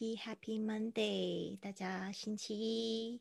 [0.00, 1.58] Happy Happy Monday！
[1.60, 3.20] 大家星期一，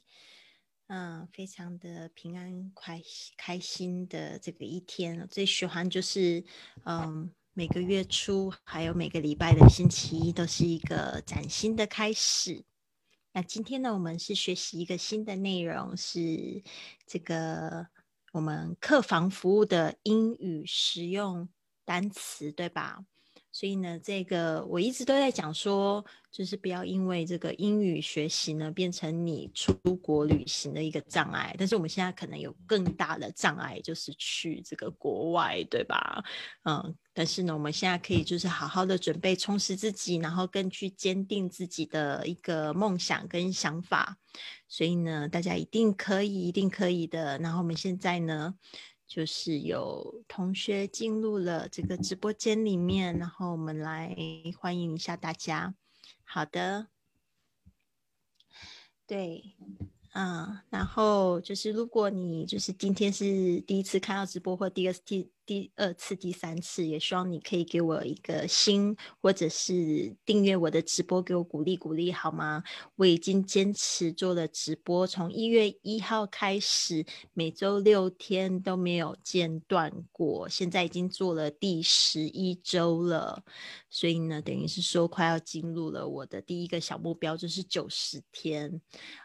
[0.88, 3.02] 嗯，非常的平安快
[3.36, 5.28] 开心的这个一天。
[5.28, 6.42] 最喜欢就是，
[6.86, 12.64] 嗯，每个月初还有每个礼拜的星期一都是一个崭新的开始。
[13.34, 16.64] 那今天呢，我们是学习一个新的内容，是
[17.06, 17.88] 这个
[18.32, 21.50] 我们客房服务的英语实用
[21.84, 23.04] 单词，对吧？
[23.60, 31.54] 所以呢，这个我一直都在讲说，就是不要因为这个英语学习呢，变成你出国旅行的一个障碍。
[31.60, 36.24] 但是我们现在可能有更大的障碍，就是去这个国外，对吧？
[36.64, 44.18] 嗯，但是呢，我们现在可以就是好好的准备，充实自己，然后更去坚定自己的一个梦想跟想法。
[44.70, 47.38] 所以呢，大家一定可以，一定可以的。
[47.40, 48.56] 然后我们现在呢。
[49.10, 54.16] 就是有同学进入了这个直播间里面，然后我们来
[54.60, 55.74] 欢迎一下大家。
[56.24, 56.88] 好的，
[59.08, 59.56] 对。
[60.14, 72.64] 嗯，然后就是如果你就是今天是第一次看到直播或第二次听第二次第三次，也希望你可以给我一个心，或者是订阅我的直播，给我鼓励鼓励好吗？
[72.98, 83.44] 我已经坚持做了直播，从一月一号开始，每周六天都没有间断过，现在已经做了第十一周了，
[83.90, 88.80] 所以呢，等于是说快要进入了我的第一个小目标，就是九十天。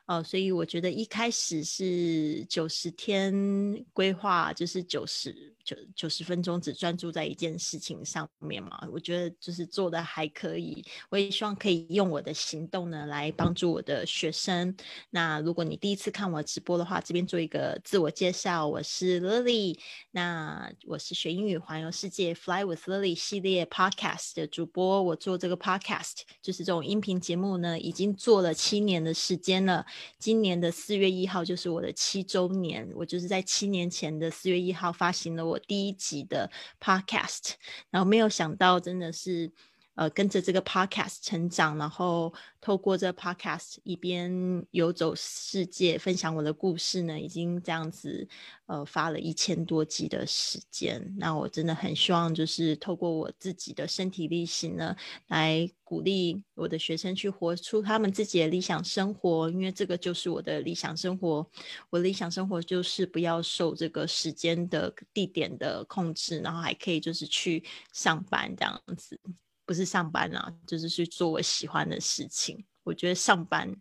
[0.07, 8.87] 哦，所以我觉得一开始是九十天规划，就是九十九九十分钟只专注在一件事情上面嘛。
[8.93, 14.77] 我觉得就是做的还可以，我也希望可以用我的行动呢来帮助我的学生。
[15.11, 19.79] 那如果你第一次看我直播的话，这边做一个自我介绍，我是 Lily，
[20.11, 25.03] 那我是学英语环游世界 Fly with Lily 系列 Podcast 的主播。
[25.03, 29.85] 我做这个 Podcast 就是这种音频节目呢，已经做了七年的时间了。
[30.19, 36.51] 今年的四月一号就是我的七周年，我就是在七年前的四月一号发行了我我第一集的
[36.81, 37.55] podcast，
[37.91, 39.53] 然后没有想到真的是。
[39.95, 44.33] 呃，跟着这个 podcast 成长，然后透过这 podcast 一边
[44.73, 48.27] 游走世界，分享我的故事呢，已经这样子
[48.67, 51.15] 呃发了一千多集的时间。
[51.17, 54.97] 那我真的很希望，就是透过我自己的身体力行呢，
[55.29, 61.49] 来鼓励我的学生去活出他们自己的理想生活，因为这个就是我的理想生活。
[61.91, 67.63] 我的理想生活就是不要受这个时间的地点的控制，然后还可以就是去
[67.93, 69.21] 上班这样子。
[69.67, 72.65] 不是上班啊，就是去做我喜欢的事情。
[72.83, 73.75] 我觉得上班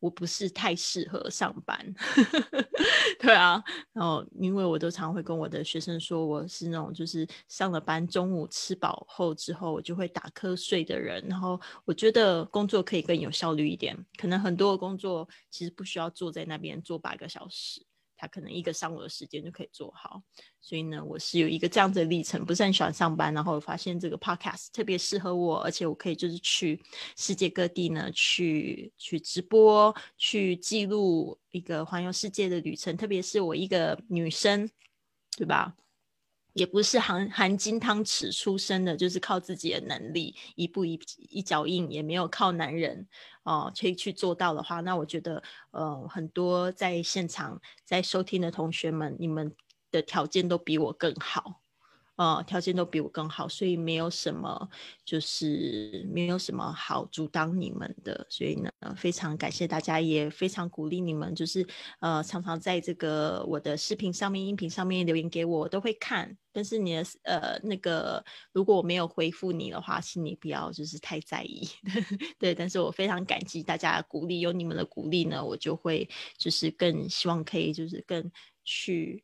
[0.00, 1.94] 我不是太适合上班，
[3.20, 3.62] 对啊。
[3.92, 11.22] 然后因为我都常会跟我的学生说，我是那种就是上了班中午吃饱后之后，我就会打瞌睡的人。
[11.28, 17.84] 然后我觉得工作可以更有效率一点，可能很多工作其实不需要坐在那边坐八个小时。
[18.16, 20.22] 他可能一个上午的时间就可以做好，
[20.60, 26.82] 所以呢，我是有一个这样子的历程，不是很喜欢上班，然后发现这个 podcast 特别适合我，而且我可以就是去
[27.16, 34.68] 世界各地呢，去去直播，去记录一个环游世界的旅程，特别是我一个女生，
[35.36, 35.74] 对吧？
[36.56, 43.06] 也不是含含金汤匙出生的，就是靠自己的能力，一步一一脚印，也没有靠男人
[43.42, 49.54] 哦，可以去做到的话，那我觉得，呃，很多在现场在收听的同学们，你们
[49.90, 51.60] 的条件都比我更好。
[52.16, 54.68] 呃，条件都比我更好，所以没有什么，
[55.04, 58.26] 就是没有什么好阻挡你们的。
[58.30, 61.66] 所以呢，非常感谢大家，也非常鼓励你们，就是
[62.00, 66.34] 呃，常常在这个我的视频上面、音频上面留言给我，我都会看。
[66.52, 71.68] 但是你的呃那个，如果我没有回复你的话，请你不要就是太在意。
[72.40, 78.32] 对，但是我非常感激大家的鼓励，有你们的鼓励呢，我就会就是更希望可以就是更
[78.64, 79.22] 去。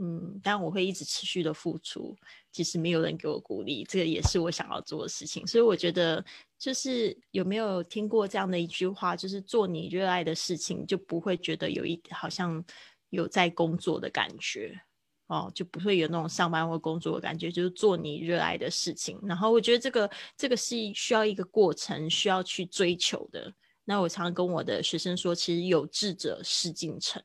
[0.00, 2.16] 嗯，但我会一直持续的付出，
[2.52, 5.44] 即使没有人给我鼓励，这个也是我想要做的事情。
[5.44, 6.24] 所以我觉得，
[6.56, 12.64] 就是有没有听过这样的一句话，就是做你热爱的事情，就不会觉得有一好像
[13.10, 14.80] 有在工作的感觉
[15.26, 19.18] 哦，就不会有那种上班或工作的感觉，就是做你热爱的事情。
[19.24, 23.52] 然后我觉得这个这个是需要一个过程，需要去追求的。
[23.84, 27.20] 那我常常跟我的学生说，其实有志者事竟成。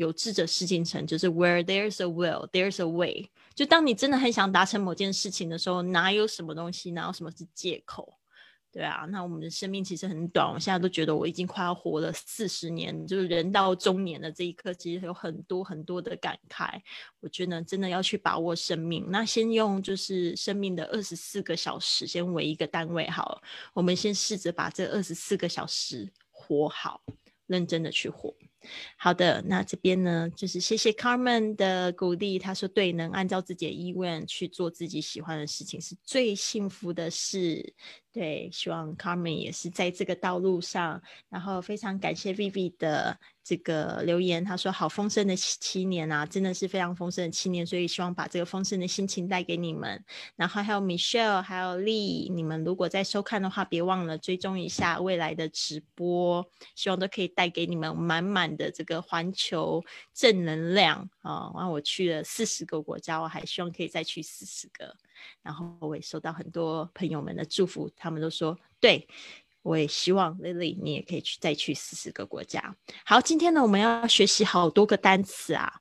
[0.00, 3.28] 有志者事竟成，就是 Where there's a will, there's a way。
[3.54, 8.16] 就当你真的很想达成某件事情的时候，哪有什么东西，哪有什么是借口？
[8.72, 16.80] 对啊，那我们的生命其实很短，我现在都觉得我已经快要活了四十年，就是人到中年的这一刻，其实有很多很多的感慨。
[17.20, 23.42] 我觉得真的要去把握生命，那先用就是生命的二十四个小时先为一个单位好了，
[23.74, 27.02] 我们先试着把这二十四个小时活好，
[27.48, 28.32] 认真的去活。
[28.96, 32.38] 好的，那这边呢，就是谢谢 Carmen 的鼓励。
[32.38, 37.74] 他说：“对，能按照自己的意愿去做自己喜欢的事情，是最幸福的事。”
[38.12, 41.00] 对，希望 Carmen 也是在这个道路上。
[41.28, 50.04] 然后非常感谢 Vivi 的这个留言，他说：“好丰盛的七年啊，真的是非常丰盛的七年。”所以希望把这个丰盛的心情带给你们。
[50.34, 61.52] 然后还有 Michelle，还有 Lee，你们如果在收看的话，别忘了追踪一下未来的直播，希望都可以带给你们满满的这个环球正能量啊！
[61.54, 64.96] 然后我去了四十个国家，我还希望可以再去四十个。
[65.42, 69.06] 然后我也收到很多朋友们的祝福，他们都说对，
[69.62, 72.76] 我也希望 Lily 你也可以去再去四十个国家。
[73.04, 75.80] 好，今天呢我们要学习好多个单词啊，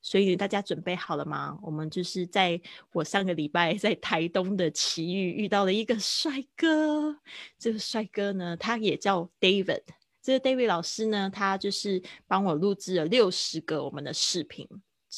[0.00, 1.58] 所以大家准备好了吗？
[1.62, 2.60] 我们就是在
[2.92, 7.18] 我上个礼拜在台东的奇遇遇到了一个帅哥，
[7.58, 9.82] 这个帅哥呢他也叫 David，
[10.22, 14.68] 这个 David 老师呢他就是帮我录制了六十个我们的视频。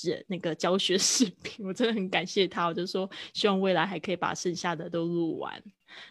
[0.00, 2.66] 是那个教学视频， 我真的很感谢他。
[2.66, 5.62] 我就说，希望未来还可以把剩下的都录完。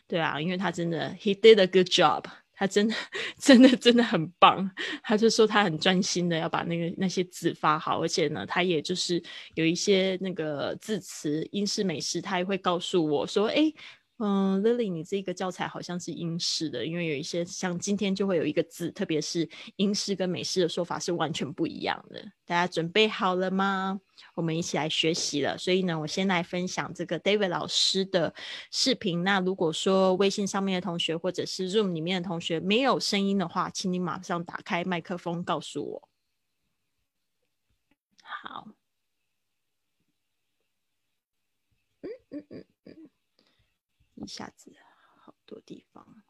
[0.08, 2.96] 对啊，因为他真的，he did a good job， 他真的，
[3.40, 4.70] 真的，真的很棒。
[5.02, 9.22] 他就说他很专心的要把那个那些字发好，而且呢，他也就是
[9.56, 13.74] 有一些那个字词英式美式，他也会告诉我说，哎。
[14.22, 22.22] 嗯，Lily，你这个教材好像是英式的，因为有一些像今天就会有一个字，特别是英式跟美式的说法是完全不一样的。
[22.46, 24.02] 大家准备好了吗？
[24.36, 25.58] 我们一起来学习了。
[25.58, 28.34] 所以呢，我先来分享这个 David 老师的
[28.72, 29.24] 视频。
[29.24, 36.10] 那如果说微信上面的同学或者是 Zoom 里面的同学没有声音的话，请你马上打开麦克风告诉我。
[38.24, 38.68] 好。
[42.04, 42.69] 嗯嗯嗯。
[44.20, 44.76] 一下子
[45.22, 46.24] 好多地方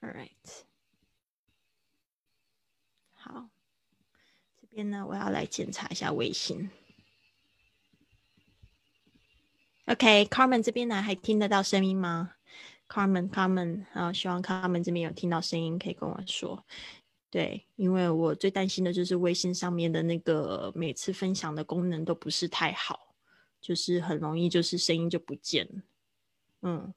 [0.00, 0.62] ，All right，
[3.12, 3.50] 好，
[4.60, 6.70] 这边呢，我要来检查一下微信。
[9.86, 12.34] OK，Carmen 这边呢，还听得到声音吗
[12.88, 16.64] ？Carmen，Carmen，啊，希望 Carmen 这边有听到声音，可以跟我说。
[17.30, 23.11] 对，因为我最担心的就是微信上面的那个每次分享的功能都不是太好。
[23.62, 25.82] 就是很容易，就是声音就不见了。
[26.62, 26.92] 嗯，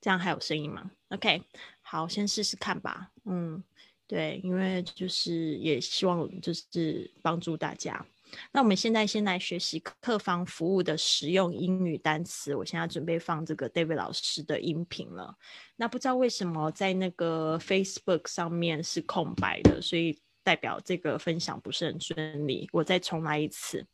[0.00, 1.42] 这样还有声音吗？OK，
[1.82, 3.10] 好，先试试看吧。
[3.24, 3.62] 嗯，
[4.06, 8.06] 对，因为就是也希望就是帮助大家。
[8.50, 12.54] 那我们现在先来学习客房服务的实用英语单词。
[12.56, 15.36] 我现在准备放这个 David 老师的音频了。
[15.76, 22.68] 那不知道为什么在那个 Facebook 上面是空白的，所以代表这个分享不是很顺利。
[22.72, 23.86] 我再重来一次。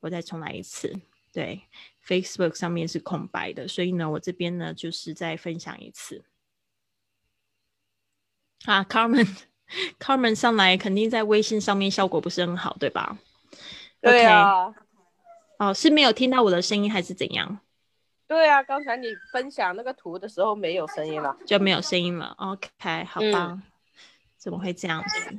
[0.00, 0.98] 我再重来一次，
[1.32, 1.62] 对
[2.06, 6.24] ，Facebook 上面是空白的，所以呢，我这边呢就是再分享一次。
[8.64, 13.18] 啊，Carmen，Carmen 上来肯定在微信上面效果不是很好，对吧？
[14.00, 14.74] 对啊。
[15.58, 17.60] 哦，是没有听到我的声音还是怎样？
[18.26, 22.34] 对啊，刚才你分享那个图的时候没有声音了，就没有声音了。
[22.38, 23.60] OK，好吧，
[24.38, 25.38] 怎么会这样子？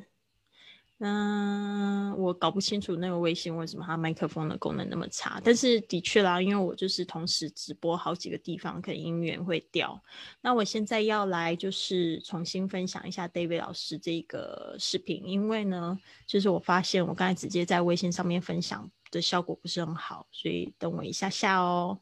[1.04, 5.42] 嗯，我搞不清楚那个微信为什么它麦克风的功能那么差。
[5.44, 10.00] 但是的确啦，因为我就是同时直播好几个地方，可能音源会掉。
[10.42, 22.00] 那我现在要来就是重新分享一下 David 老师这个视频，因为呢，就是我发现我刚才直接在微信上面分享的效果不是很好，所以等我一下下哦。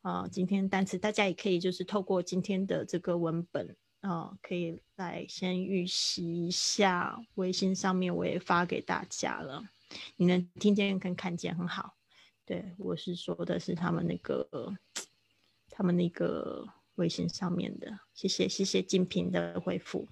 [0.00, 3.76] 啊，今天单词大家也可以就是透过今天的这个文本。
[4.02, 9.62] 哦，可以来先预习一下，微信上面我也发给大家了，
[10.16, 11.94] 你能听见跟看见很好。
[12.44, 14.74] 对我是说的是他们那个，
[15.70, 16.66] 他们那个
[16.96, 20.08] 微信上面的，谢谢谢谢静平的回复，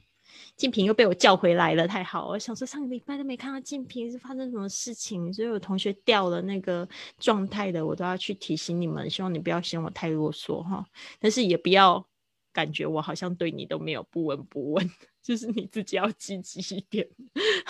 [0.57, 2.29] 静平又被我叫回来了，太好！
[2.29, 5.33] 我想说上个礼拜都没看到静平，是发生什么事情？
[5.35, 10.87] 所以有同学掉了那个状态的，我都要去提醒你们，希望你不要嫌我太啰嗦哈，
[11.19, 12.07] 但是也不要。
[12.53, 14.91] 感觉我好像对你都没有不闻不问，
[15.23, 17.09] 就是你自己要积极一点。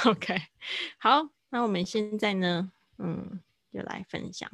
[0.05, 0.37] OK，
[0.99, 3.41] 好，那我们现在呢，嗯，
[3.73, 4.51] 就来分享。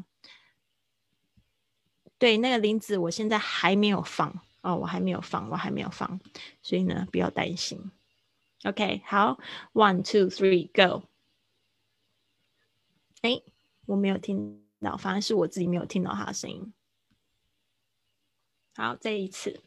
[2.18, 6.18] 对，那个林子，我现在还没有放哦，我还没有放，我还没有放，
[6.62, 7.90] 所以呢，不要担心。
[8.64, 9.38] OK，好
[9.75, 11.04] ，One two three go。
[13.21, 13.42] 哎，
[13.85, 16.73] 我没有听到，反而是我自己没有听到他的声音。
[18.75, 19.61] 好，这一次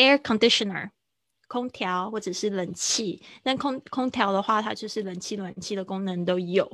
[0.00, 0.90] ，air conditioner。
[1.52, 6.64] 空调或者是冷气，但空空调的话，它就是冷气、暖气的功能都有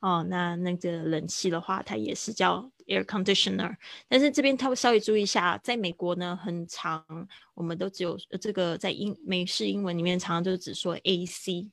[0.00, 0.24] 哦。
[0.30, 3.76] 那那个冷气的话，它也是叫 air conditioner。
[4.08, 7.04] 但是这边它会稍微注意一下，在美国呢，很长，
[7.52, 11.68] 我们都只有这个在英美式英文里面，常常就只说 AC，AC，AC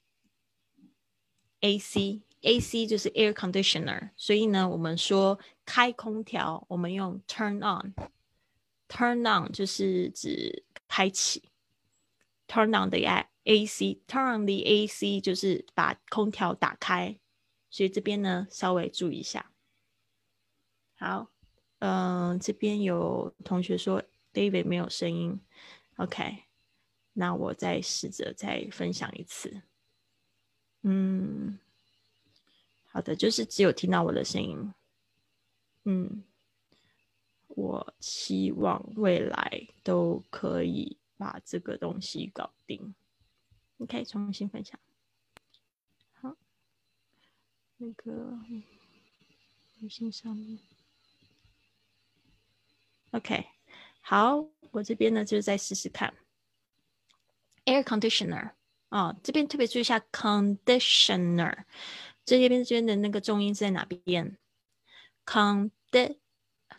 [2.86, 4.10] 就是 air conditioner。
[4.18, 7.94] 所以呢，我们说开空调，我们用 turn on
[8.90, 11.44] Turn on 就是指开启。
[12.48, 12.98] Turn on the
[13.44, 17.20] AC，Turn on the AC 就是把空调打开，
[17.70, 19.52] 所以这边呢稍微注意一下。
[20.98, 21.32] 好，
[21.78, 24.04] 嗯，这边有同学说
[24.34, 25.40] David 没有声音
[25.98, 26.46] ，OK，
[27.14, 29.62] 那我再试着再分享一次。
[30.82, 31.60] 嗯，
[32.92, 34.74] 好的，就是只有听到我的声音。
[35.86, 36.24] 嗯，
[37.60, 40.98] 我希望未来都可以。
[41.20, 42.96] 把这个东西搞定
[43.80, 44.80] ，OK，重新分享。
[46.14, 46.34] 好，
[47.76, 48.40] 那个
[49.82, 50.58] 微信上面
[53.12, 53.48] ，OK，
[54.00, 56.14] 好，我这边呢就再试试看。
[57.66, 58.52] Air conditioner
[58.88, 61.66] 啊，这边特别注意一下，conditioner
[62.24, 64.38] 这边这边的那个重音是在哪边
[65.26, 66.20] ？condi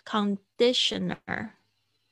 [0.05, 1.51] Conditioner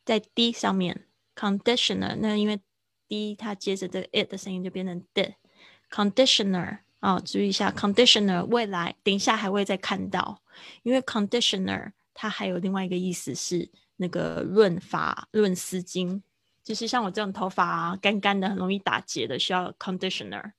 [0.04, 1.04] 在 D 上面。
[1.38, 2.60] conditioner，那因为
[3.06, 10.42] d 它接着这个 it 的声音就变成 d，Conditioner 啊，注意一下 conditioner，未来等一下还会再看到，
[10.82, 16.20] 因为 conditioner 它还有另外一个意思是那个润发润丝巾，
[16.64, 20.54] 就是像我这种头发干干的很容易打结的需要 conditioner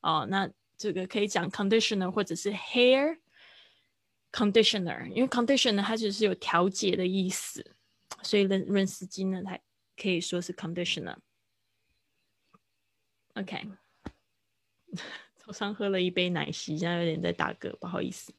[0.00, 3.18] 哦，那这个可以讲 conditioner 或者是 hair
[4.36, 7.74] conditioner，因为 conditioner 它只是有调节的意思，
[8.22, 9.58] 所以润润丝巾呢它。
[9.98, 11.16] 可以说是 conditioner。
[13.32, 13.66] OK，
[15.34, 18.34] 早上喝了一杯奶昔，现在有点在打嗝，不好意思。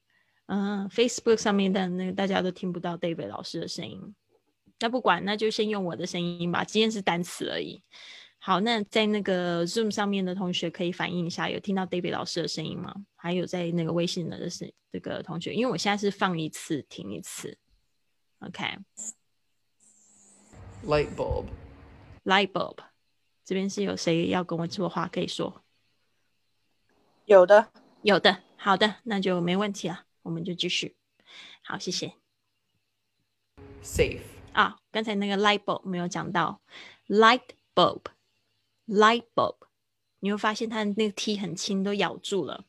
[0.47, 4.15] 嗯，Facebook 上面的那个大家都听不到 David 老师的声音。
[4.81, 6.63] 那不管，那就先用我的声音吧。
[6.65, 7.83] 今天是单词而已。
[8.39, 12.95] 好，那在那个 Zoom 上面的同学可以反映一下，有听到 David 老师的声音吗？
[13.17, 17.57] 还有在那个微信的是这个同学，因为我现在是放一次停一次。
[18.41, 18.77] OK。
[20.85, 21.47] Light bulb。
[22.25, 22.77] Light bulb。
[23.47, 25.65] 这边是有谁要跟我说话可以说？
[27.25, 27.69] 有的，
[28.03, 28.43] 有的。
[28.57, 30.97] 好的，那就没问题了，我们就继续。
[31.63, 32.15] 好，谢谢。
[33.83, 34.21] Safe。
[34.53, 36.61] 啊，刚才那个 light bulb 没有讲到
[37.09, 37.43] ，light
[37.75, 39.57] bulb，light bulb，
[40.21, 42.65] 你会发现它的那个 t 很轻，都咬住了。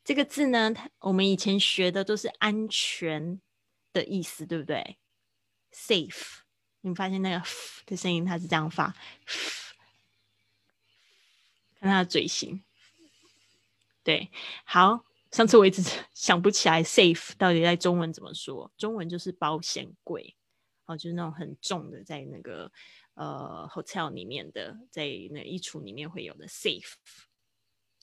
[0.04, 3.40] 这个字呢，我们以前学的都是安全
[3.92, 4.98] 的意思，对不对
[5.72, 6.40] ？Safe，
[6.80, 7.44] 你们发现那个
[7.86, 8.94] 的声音，它是这样发，
[11.80, 12.62] 看他的嘴型，
[14.02, 14.30] 对，
[14.64, 15.04] 好。
[15.32, 15.82] 上次我一直
[16.12, 18.70] 想不起来 safe 到底在中文怎么说？
[18.76, 20.36] 中文就是保险柜，
[20.84, 22.70] 哦，就是那种很重的，在那个
[23.14, 26.96] 呃 hotel 里面的，在那衣橱里面会有的 safe。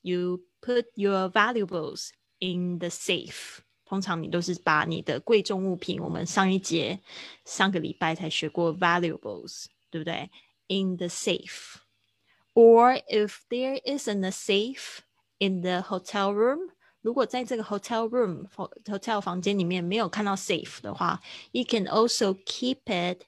[0.02, 3.60] You put your valuables in the safe。
[3.89, 7.01] 通常你都是把你的贵重物品，我们上一节
[7.45, 10.31] 上个礼拜才学过 valuables，对不对？
[10.69, 15.01] In the safe。Or if there isn't a safe
[15.39, 16.71] in the hotel room。
[17.03, 18.49] 如果在这个 hotel room
[18.87, 21.21] hotel 房间里面没有看到 safe 的话，
[21.53, 23.25] you can also keep it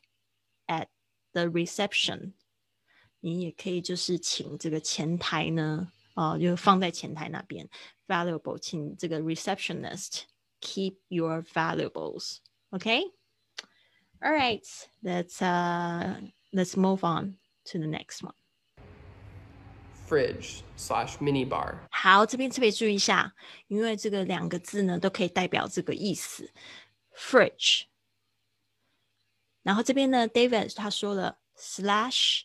[0.66, 0.86] at
[1.32, 2.32] the reception。
[3.20, 7.68] 你也可以就是请这个前台呢，啊、就放在前台那边
[8.06, 10.22] valuable，请这个 receptionist
[10.60, 14.64] keep your valuables。OK。All right,
[15.02, 16.20] let's uh
[16.52, 18.34] let's move on to the next one.
[20.06, 21.86] Fridge slash mini bar.
[21.90, 23.34] 好，这边特别注意一下，
[23.66, 26.50] 因为这个两个字呢都可以代表这个意思，
[27.14, 27.82] fridge。
[29.62, 32.44] 然后这边呢，David 他说了 slash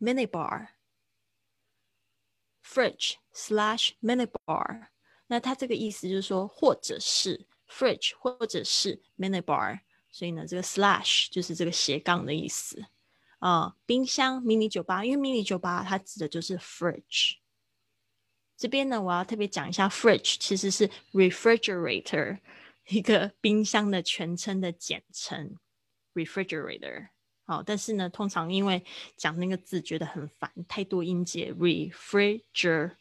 [0.00, 4.88] mini bar，fridge slash mini bar。
[5.31, 9.79] 那它这个意思就是说，或者是 fridge，或者是 mini bar。
[10.11, 12.85] 所以呢，这个 slash 就是这个斜杠的意思
[13.39, 17.37] 啊、冰箱、迷你酒吧，因为迷你酒吧它指的就是 fridge。
[18.57, 22.39] 这边呢，我要特别讲一下，fridge 其实是 refrigerator
[22.89, 25.55] 一个冰箱的全称的简称
[26.13, 27.07] ，refrigerator。
[27.45, 28.83] 好，但是呢，通常因为
[29.15, 32.97] 讲那个字觉得很烦，太多音节，refrigerator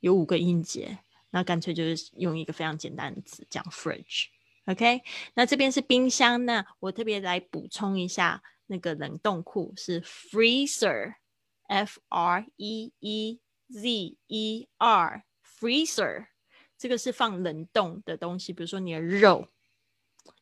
[0.00, 0.98] 有五个音节，
[1.30, 4.26] 那干脆就是用一个非常简单的词讲 fridge。
[4.66, 5.02] OK，
[5.34, 16.26] 那这边是冰箱，那我特别来补充一下，那个冷冻库是 freezer，F R E E Z E R，freezer，
[16.76, 19.48] 这个是放冷冻的东西，比如说你的肉、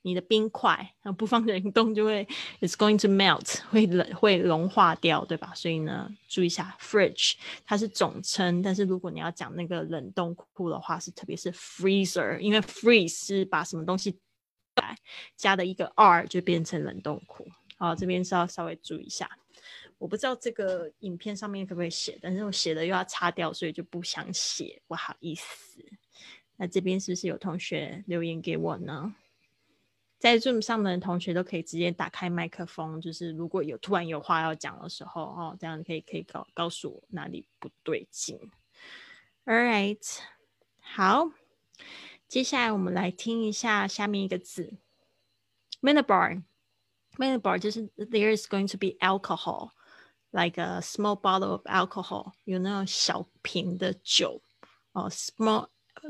[0.03, 2.27] 你的冰块，然后不放冷冻就会
[2.61, 5.53] it's going to melt，会冷会融化掉，对吧？
[5.55, 14.19] 所以呢，注意一下 fridge，它是总称，但是如果你要讲那个冷冻库的话，是特别是 freezer，因为 freeze 是把什么东西
[14.77, 14.97] 来
[15.37, 17.47] 加的一个 r 就变成冷冻库。
[17.77, 19.29] 好，这边是要稍微注意一下。
[19.99, 25.85] 我不知道这个影片上面可不可以写，但是我写的又要擦掉，所以就不想写，不好意思。
[26.57, 29.15] 那这边是不是有同学留言给我呢？
[30.19, 38.39] 在 Zoom 上的同学都可以直接打开麦克风，就是如果有突然有话要讲的时候，哦，这样可以可以告告诉我哪里不对劲。
[39.45, 40.19] All right，
[40.81, 41.31] 好，
[42.27, 44.75] 接下来我们来听一下下面一个字
[45.81, 46.43] ，minibar。
[47.17, 49.71] minibar 就是 there is going to be alcohol。
[50.31, 54.43] like a small bottle of alcohol，有那种小瓶的酒
[54.93, 55.69] 哦，small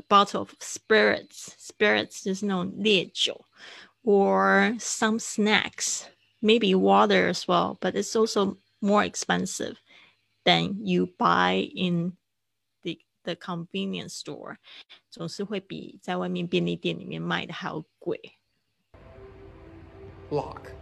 [0.09, 3.45] bottle of spirits，spirits 就是那种烈酒
[4.02, 6.08] ，or some snacks,
[6.40, 9.80] maybe water as well, but it's also more expensive
[10.44, 12.16] than you buy in
[12.82, 14.58] the the convenience store，
[15.10, 18.20] 总是会比在外面便利店里面卖的还要贵。
[20.30, 20.72] Lock.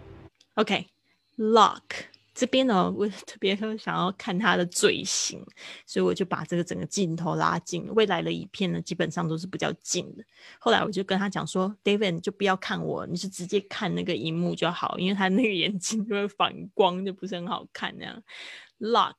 [0.54, 2.06] OK，lock、
[2.37, 5.43] 这边呢，我特别想要看他的嘴型，
[5.87, 7.91] 所以我就把这个整个镜头拉近。
[7.95, 10.23] 未来的影片呢，基本上都是比较近的。
[10.59, 18.23] 后来我就跟他讲说，David，你就不要看我，你就直接看那个荧幕就好，因为他那个眼睛就会反光，就不是很好看那样。
[18.79, 19.15] Lock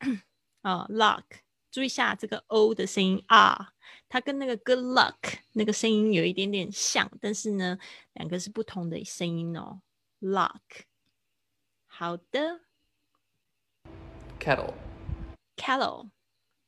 [0.62, 1.22] 啊、lock，
[1.70, 3.68] 注意一下这个 o 的声音啊，
[4.08, 5.14] 它跟那个 good luck
[5.52, 7.78] 那个声音有一点点像，但是呢，
[8.14, 9.80] 两个是不同的声音哦。
[10.20, 10.87] Lock，
[11.98, 12.60] 好的。
[14.38, 14.72] Kettle.
[15.56, 16.12] Kettle.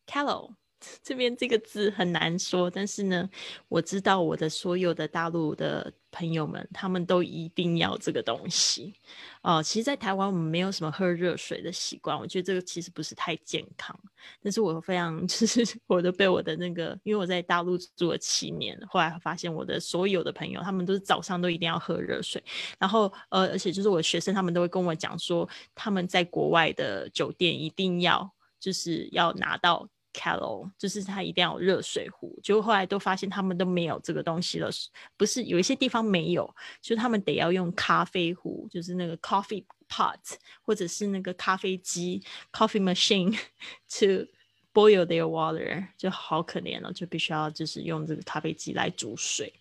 [0.08, 0.56] callow，
[1.02, 3.28] 这边这个字很难说，但是呢，
[3.68, 8.94] 我知道我的所有的大陆的朋友们，他们都一定要这个东西。
[9.42, 13.98] 哦、其实，在台湾我们没有什么喝热水的习惯，我觉得这个其实不是太健康。
[14.42, 22.42] 但是我非常 就是我都被我的那个，因为我在大陆住了七年，后来发现我的所有的朋友，他们都是早上都一定要喝热水。
[22.78, 32.38] 然后呃，而且就是我的学生，他们都会跟我讲说，他们在国外的酒店一定要就是要拿到 Callo，就是他一定要有热水壶。
[32.42, 34.68] 结果后来都发现他们都没有这个东西了，
[35.16, 40.18] 不是有一些地方没有，就是他们得要用咖啡壶，就是那个 coffee pot，
[40.62, 43.30] 或者是那个咖啡机 coffee machine
[43.88, 44.26] to
[44.72, 49.52] boil their water，就好可怜了，就必须要就是用这个咖啡机来煮水。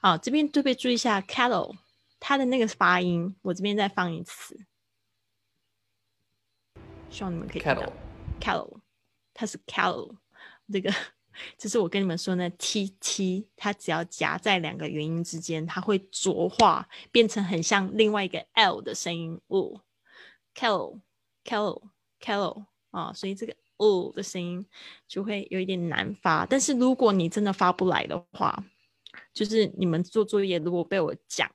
[0.00, 1.76] 啊，这边特别注意一下 Cattle，。
[2.24, 4.56] 它的那个发音，我这边再放一次，
[7.10, 7.82] 希望你们可以看到
[8.40, 8.81] Kettle.
[9.34, 10.14] 它是 cal
[10.72, 10.92] 这个
[11.56, 19.80] 就是我跟你们说呢，T T，它只要夹在两个元音之间，它会浊化，变成很像另外一个 L 的声音哦
[20.54, 21.00] cal
[21.44, 21.82] cal
[22.20, 24.66] cal 啊，所以这个哦的声音
[25.08, 26.44] 就会有一点难发。
[26.46, 28.64] 但是如果你真的发不来的话，
[29.32, 31.50] 就是你们做作业如果被我讲。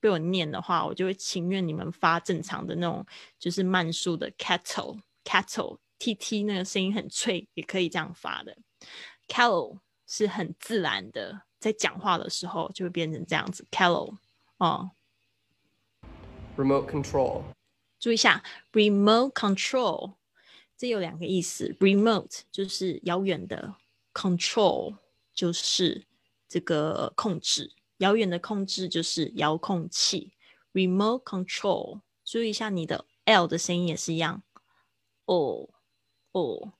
[0.00, 3.06] 被我念的话，我就会情愿你们发正常的那种，
[3.38, 8.58] 就是慢速的 cattle cattle t t 那个声音很脆，也可以这样发的
[9.28, 14.16] callow 是很自然的，在讲话的时候就会变成这样子 callow
[14.56, 14.90] 哦。
[16.56, 17.42] remote control,
[18.00, 20.14] 注意一下，remote control
[20.76, 23.76] 这有两个意思，remote 就是遥远的
[24.12, 24.96] ，control
[25.32, 26.04] 就是
[26.48, 30.32] 这个控制，遥远的控制就是遥控器
[30.72, 32.00] ，remote control。
[32.24, 34.42] 注意一下你的 L 的声音也是一样，
[35.26, 35.68] 哦
[36.32, 36.72] 哦，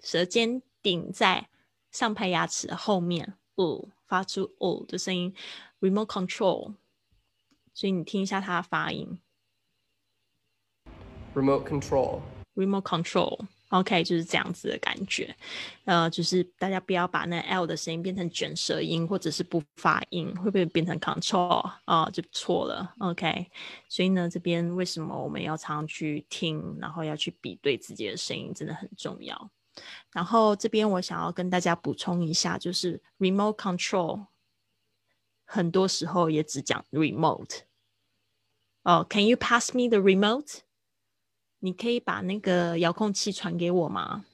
[0.00, 1.48] 舌尖顶在
[1.90, 5.34] 上排牙齿的后面，哦，发出哦的声音
[5.80, 6.74] ，remote control。
[7.74, 9.18] 所以你听一下它的发音。
[11.34, 12.20] remote control,
[12.54, 13.46] remote control。
[13.72, 15.34] OK，就是这样子的感觉，
[15.86, 22.94] 呃，就是大家不要把那 L 的声音变成卷舌音，或者是不发音，会不会变成 control 啊、就错了。
[22.98, 23.50] OK，
[23.88, 29.50] 所以呢，这边为什么我们要常去听，然后要去比对自己的声音，真的很重要。
[30.12, 34.26] 然后这边我想要跟大家补充一下，就是 remote control，
[35.46, 37.60] 很多时候也只讲 remote。
[38.82, 40.58] 哦、c a n you pass me the remote？
[41.64, 44.26] 你可以把那个遥控器传给我吗？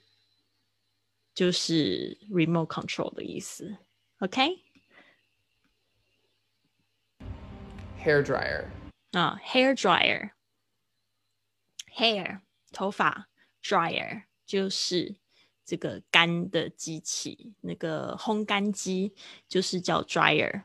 [1.34, 3.76] 就是 remote control 的意思。
[4.20, 4.56] OK，hair
[8.24, 8.64] dryer,
[9.12, 9.74] 啊，hair
[11.94, 12.40] dryer，hair
[12.72, 13.28] 头发
[13.62, 15.16] ，dryer 就是
[15.66, 19.14] 这个干的机器，那个烘干机
[19.46, 20.62] 就是叫 dryer。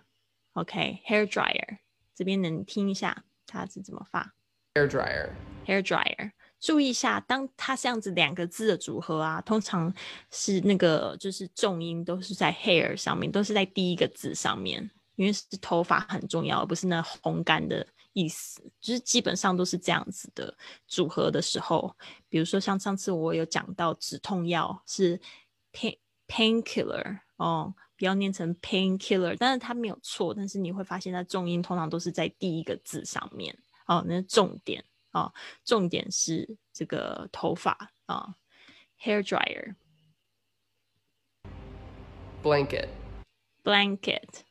[0.54, 1.80] OK，hair dryer
[2.16, 4.34] 这边能听一下它是怎么发
[4.76, 5.30] ？hair dryer,
[5.66, 6.32] hair dryer。
[6.64, 9.94] 注意一下，当它这样子两个字的组合啊，通常
[10.32, 18.62] 是那个就是重音都是在 hair 上面，都是在第一个字上面，因为是头发很重要，而不是那烘干的意思。
[18.80, 20.56] 就是基本上都是这样子的
[20.88, 21.94] 组合的时候，
[22.30, 25.20] 比如说像上次我有讲到止痛药是
[25.74, 25.98] pain
[26.30, 33.54] painkiller 哦，不要念成 painkiller，但是它没有错，但是你会发现它重音通常都是在第一个字上面
[33.86, 34.82] 哦，那是重点。
[35.14, 35.32] 啊、
[35.64, 38.36] 重点是这个头发啊、
[39.00, 39.76] hair dryer、
[42.42, 42.90] blanket,
[43.64, 44.42] blanket、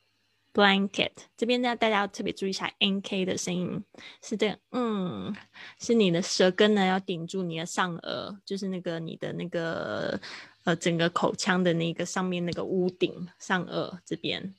[0.55, 3.85] blanket 这边呢，大家要特别注意一下 n k 的声音，
[4.23, 5.35] 是这个，嗯，
[5.81, 10.21] 是你的舌根呢要顶住你的上颚，就是那个你的那个
[10.63, 14.55] 呃整个口腔的那个上面那个屋顶上颚这边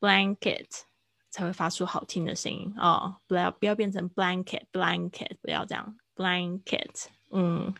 [0.00, 0.86] ，blanket。
[1.32, 7.74] 才会发出好听的声音哦，不要不要变成 blanket blanket，不要这样 blanket，嗯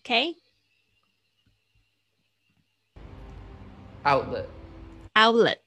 [0.00, 0.34] ，OK
[4.02, 4.46] outlet,
[5.14, 5.60] outlet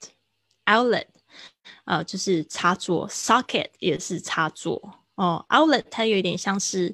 [0.65, 1.07] outlet，
[1.85, 6.93] 呃，就是插座，socket 也是插座哦，outlet 它有一点像是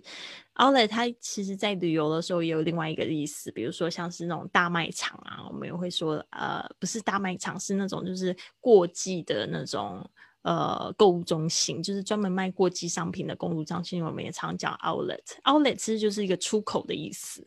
[0.58, 10.08] outlet，它其实在旅游的时候也有另外一个意思，比如说像是那种大卖场啊，我们也会说呃，不是大卖场，是那种就是过季的那种。
[10.44, 15.20] 呃，购物中心就是专门卖过季商品的购物中心，我们也常讲 outlet。
[15.44, 17.46] outlet 其实就是一个出口的意思。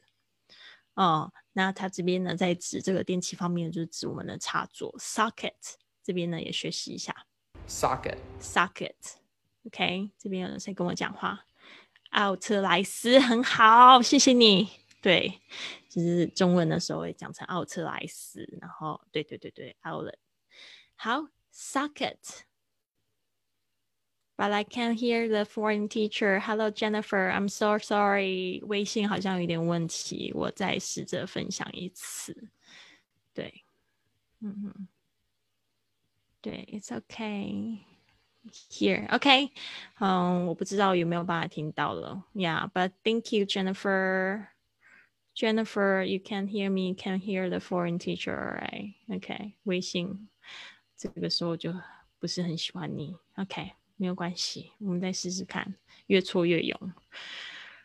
[0.97, 5.55] 哦，那它这边呢，在指这个电器方面，就是指我们的插座 socket。
[6.05, 7.15] 这边呢也学习一下
[7.67, 8.93] socket, socket。
[9.65, 11.47] OK，这边有人在跟我讲话，
[12.11, 14.69] 奥特莱斯很好，谢谢你。
[15.01, 15.41] 对，
[15.89, 20.13] 就是中文的时候会讲成奥特莱斯，然后对对对对，out。
[20.97, 22.43] 好，socket。
[24.37, 26.41] But I can't hear the foreign teacher.
[26.41, 27.31] Hello, Jennifer.
[27.31, 28.63] I'm so sorry.
[28.65, 32.49] 微信好像有点问题，我再试着分享一次。
[33.35, 33.65] 对，
[34.41, 34.89] 嗯嗯，
[36.41, 37.81] 对，It's okay.
[38.70, 39.52] Here, OK.
[40.00, 42.26] 嗯，我不知道有没有办法听到了。
[42.34, 44.48] Yeah, but thank you, Jennifer.
[45.36, 48.94] Jennifer, you can hear me, can hear the foreign teacher, alright?
[49.10, 49.54] OK.
[49.64, 50.30] 微信
[50.96, 51.74] 这个时候就
[52.20, 53.16] 不是很喜欢你。
[53.38, 53.72] OK.
[53.98, 55.76] 没有关系，我们再试试看，
[56.08, 56.94] 越挫越勇。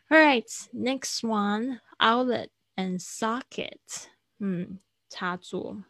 [0.09, 3.79] All right, next one, outlet and socket。
[4.39, 5.85] 嗯，插座。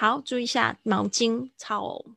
[0.00, 2.14] 好，注意一下毛巾 towel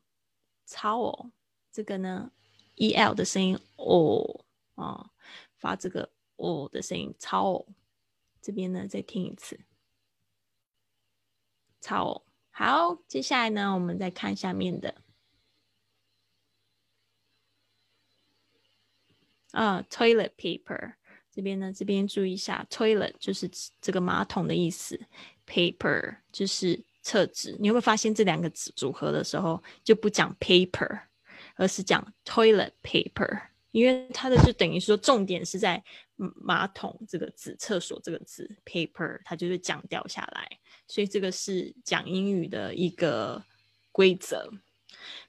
[0.65, 1.31] towel
[1.69, 2.31] 这个呢
[2.75, 5.11] ，e l 的声音哦啊，
[5.57, 7.65] 发这个哦的声音 towel。
[8.41, 9.59] 这边呢，再听一次
[11.81, 12.21] towel。
[12.51, 14.95] 好，接下来呢，我们再看下面的。
[19.51, 20.95] 啊、，toilet paper
[21.29, 25.05] 这边呢，这边注意一下，toilet 就是这个马桶的意思
[25.45, 27.55] ，paper 就是厕纸。
[27.59, 31.01] 你有没有发现这两个组组合的时候就不讲 paper，
[31.55, 35.83] 而是讲 toilet paper，因为它的就等于说重点是在
[36.15, 43.43] 马桶这个字、厕所这个字，paper 它就是讲掉下来，所以这个是讲英语的一个
[43.91, 44.49] 规则。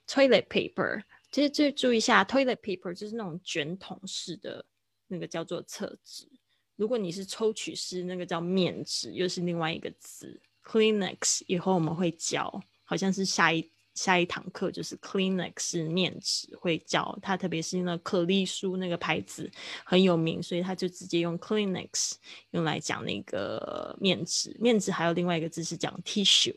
[0.07, 4.65] toilet paper，其实就注意一下，toilet paper 就是那种卷筒式的
[5.09, 6.29] 那个叫做厕纸。
[6.77, 10.41] 如果你是抽取式，那个叫面纸，又是另外一个字。
[10.64, 19.48] Kleenex 以后我们会教，好像是下一下一堂课就是 Kleenex 是面纸会教它，特别是那可丽舒那个牌子
[19.85, 22.14] 很有名，所以他就直接用 Clinex
[22.50, 24.57] 用来讲那个面纸。
[24.59, 26.57] 面纸还有另外一个字是讲 tissue，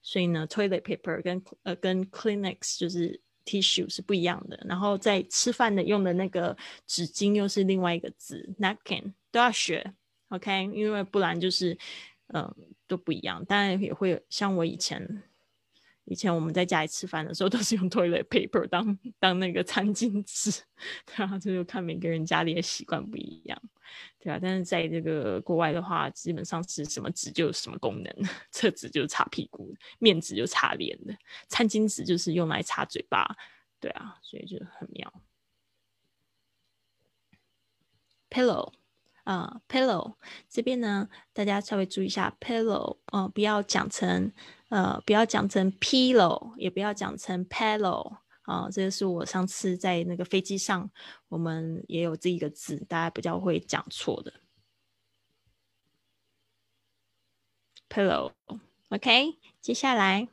[0.00, 4.56] 所以呢，toilet paper 跟呃跟 Clinex 就是 tissue 是不一样的。
[4.68, 9.92] 然后在吃饭的用的那个纸巾又是另外一个字 napkin，都要学
[10.28, 10.70] ，OK？
[10.72, 11.76] 因为不然就是
[12.28, 12.54] 嗯
[12.86, 13.44] 都不一样。
[13.44, 15.22] 当然也会像我以前。
[16.08, 20.62] 以前我们在家里吃饭的时候，都是用 toilet paper 当当那个餐巾纸，
[21.04, 23.60] 对啊，这就看每个人家里的习惯不一样，
[24.20, 24.38] 对啊。
[24.40, 28.14] 但是在这个国外的话，基本上是什么纸就有什么功能，
[28.52, 31.12] 厕纸就是擦屁股，面纸就擦脸的，
[31.48, 33.36] 餐巾纸就是用来擦嘴巴，
[33.80, 35.12] 对啊，所以就很妙。
[38.30, 38.72] pillow
[39.26, 40.14] 啊，pillow。
[40.48, 44.32] 这边呢，大家稍微注意一下，pillow 哦，不要讲成。
[44.68, 50.90] 呃，不要讲成 pillow，也不要讲成 pillow 啊，这个是我上次在那个飞机上，
[51.28, 54.32] 我们也有这一个字，大家比较会讲错的。
[57.88, 60.26] pillow，OK，接下来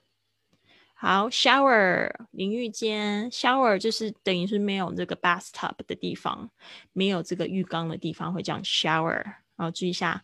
[1.05, 6.49] 好 shower 淋浴间，shower 就是等于是没有这个 bathtub 的地方，
[6.93, 9.21] 没有这个浴缸的地方会讲 shower，
[9.57, 10.23] 然后注意一下。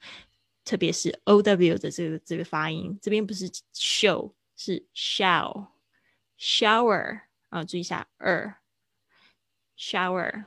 [0.63, 8.59] 特别是 o w 的这个这个发音，这边不是 show 是 shower，shower 啊，注意一下 r
[9.75, 10.43] shower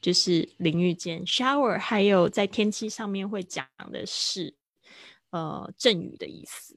[0.00, 4.56] 就是淋浴间 shower，还有在天气上面会讲的是
[5.30, 6.76] 呃阵雨的意思。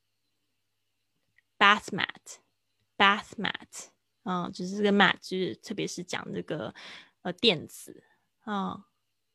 [1.60, 3.89] ，bath mat，bath mat，
[4.23, 6.73] 嗯，就是这个 mat，就是特别是讲这个
[7.21, 8.04] 呃垫子
[8.41, 8.88] 啊，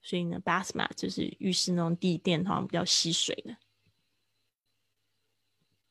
[0.02, 3.56] 所以呢，bath mat 就是浴室那种地垫，好像比较吸水的。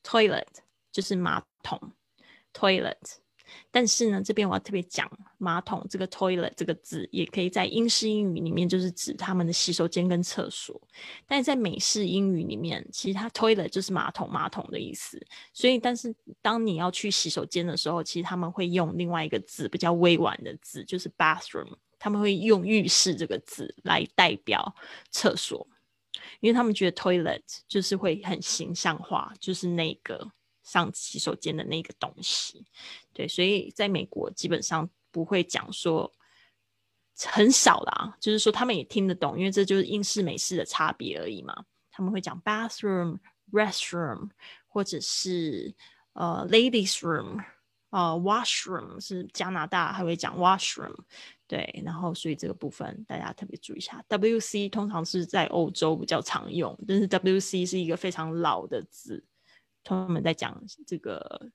[0.04, 0.60] toilet
[0.92, 1.94] 就是马桶
[2.52, 3.20] ，toilet。
[3.72, 10.80] 但是呢，这边我要特别讲马桶这个 toilet 这个字，也可以在英式英语里面就是指他们的洗手间跟厕所。
[11.26, 15.20] 但是在美式英语里面，其实它 toilet 就是马桶马桶的意思。
[15.54, 21.76] 所以，但是当你要去洗手间的时候，其实他们会用另外一个字，比较委婉的字，就是 bathroom。
[22.00, 24.76] 他们会用浴室这个字来代表
[25.10, 25.68] 厕所，
[26.40, 30.32] 因为他们觉得 toilet 就是会很形象化，就是那个。
[30.68, 32.66] 上洗手间的那个东西，
[33.14, 36.12] 对，所以在美国基本上不会讲说
[37.26, 41.66] 很少啦，就是说他们也听得懂，因为这就是英式美式的差别而已嘛。
[41.90, 43.18] 他们会讲 bathroom、
[43.52, 44.30] restroom，
[44.68, 45.74] 或者是
[46.14, 47.44] 呃 ladies room，
[47.90, 50.96] 呃 washroom 是加拿大还会讲 washroom，
[51.48, 54.04] 对，然后所以这个部分大家特别注意一下。
[54.10, 59.24] WC 通常是在欧洲比较常用，但是 WC 是一个非常老的字。
[59.90, 61.50] 他们在讲这个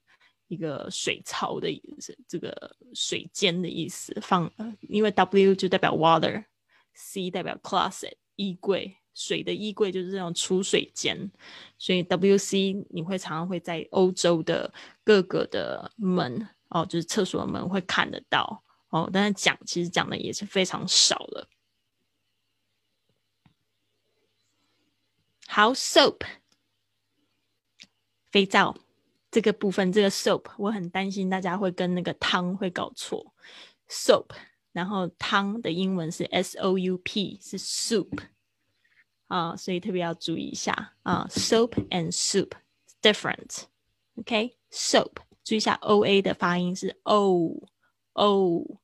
[0.48, 4.16] 一个水槽的意思，这个水间的意思。
[4.22, 11.30] 放呃，因为 W 就代表 water，C 代表 closet 衣柜，水的衣柜就是这种储水间，
[11.78, 14.72] 所以 WC 你会常常会在欧洲的
[15.04, 19.08] 各个的门哦，就是厕所的门会看得到哦。
[19.12, 21.48] 但是讲其实讲的也是非常少了。
[25.46, 26.41] 好，soap。
[28.31, 28.75] 肥皂
[29.31, 33.33] 这个部分，这个 soap，我很担心大家会跟那个汤会搞错。
[33.89, 34.27] soap，
[34.71, 38.19] 然后汤的英文是 s o u p，是 soup
[39.27, 41.27] 啊，所以特别要注意一下啊。
[41.29, 42.51] soap and soup
[43.01, 47.67] different。OK，soap，注意一下 o a 的发音是 o
[48.13, 48.79] o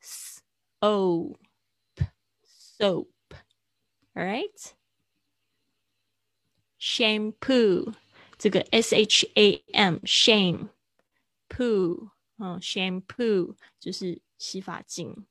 [0.00, 0.42] s
[0.80, 1.38] o
[1.94, 4.72] p，soap。All right。
[6.80, 7.92] shampoo
[8.43, 10.67] 这个 s h a m shame
[11.47, 15.25] poo 嗯 shampoo 就是洗发精。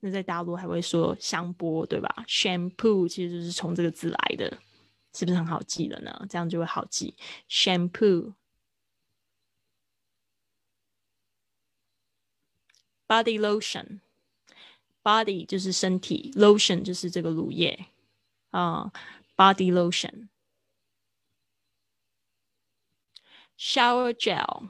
[0.00, 4.58] 那在大陆还会说香波，对吧？shampoo 其实就是从这个字来的，
[5.14, 6.26] 是不是很好记了呢？
[6.28, 7.14] 这样就会好记。
[7.48, 8.34] shampoo
[13.08, 14.00] body lotion
[15.02, 17.86] body 就是身体，lotion 就是这个乳液
[18.50, 18.92] 啊、
[19.34, 20.28] body lotion
[23.64, 24.64] shower gel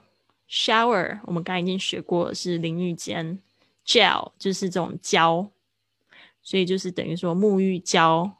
[0.46, 3.38] shower 我们刚才已经学过是淋浴间
[3.86, 5.50] ，gel 就是这种胶，
[6.42, 8.30] 所以就是等于说沐浴胶。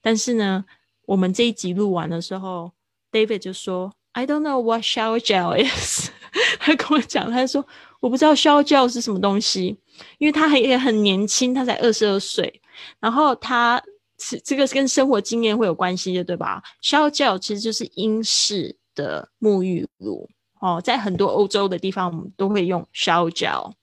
[0.00, 0.64] 但是呢，
[1.06, 2.70] 我们这一集录完的时候
[3.10, 6.10] ，David 就说：“I don't know what shower gel is。
[6.60, 7.66] ”他跟我讲，他说
[7.98, 9.76] ：“我不知道 shower gel 是什么东西，
[10.18, 12.62] 因为他还也很年轻，他才二十二岁。
[13.00, 13.82] 然后他
[14.20, 20.28] 是这个跟生活经验会有关系的，对吧？shower gel 其实就是英式的沐浴露
[20.60, 23.74] 哦，在很多欧洲的地方，我们都会用 shower gel。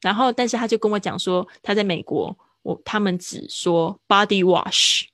[0.00, 5.04] 然后，但是他就跟我讲说，他在美国，我他们只说 body wash，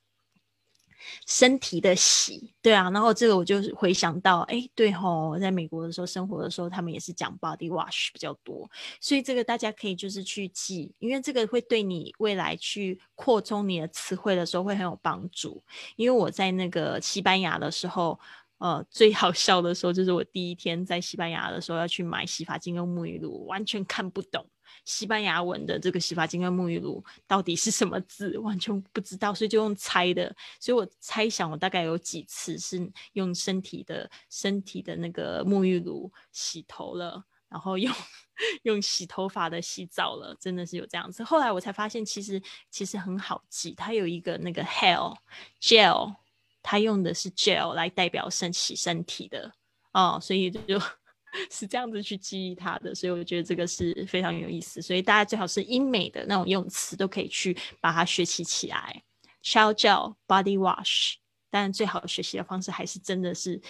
[1.27, 2.88] 身体的洗，对啊。
[2.88, 8.67] 然后这个我就回想到，哎，对吼，在美国的时候生活的时候，他们也是讲 body wash 比较多，
[8.99, 15.62] 所以这个大家可以就是去记，因为这个会对你未来去扩充你的词汇的时候会很有帮助。
[15.97, 18.19] 因为我在那个西班牙的时候。
[18.59, 24.44] 呃，最好笑的时候就是我第一天在西班牙的时候要去买洗发精跟沐浴露，完全看不懂
[24.85, 30.35] 西班牙文的这个洗发精跟沐浴露到底是什么字，完全不知道，所以就用猜的。
[30.59, 37.94] 所以我猜想我大概有几次是用身体的身体的那个沐浴露洗头了，然后用
[38.64, 41.23] 用洗头发的洗澡了，真的是有这样子。
[41.23, 45.16] 后来我才发现，其实其实很好记，它有一个那个 hell
[45.61, 46.16] gel。
[46.62, 49.53] 它用的是 gel 来代表身洗身体的
[49.92, 50.81] 哦，所以就
[51.51, 54.81] 是这样子去记忆它的，所以我觉得这个是非常有意思。
[54.81, 59.03] 所以大家最好是英美的那种用词都可以去把它学习起来。
[59.42, 61.14] shower gel、body wash，
[61.51, 63.61] 但最好学习的方式还是真的是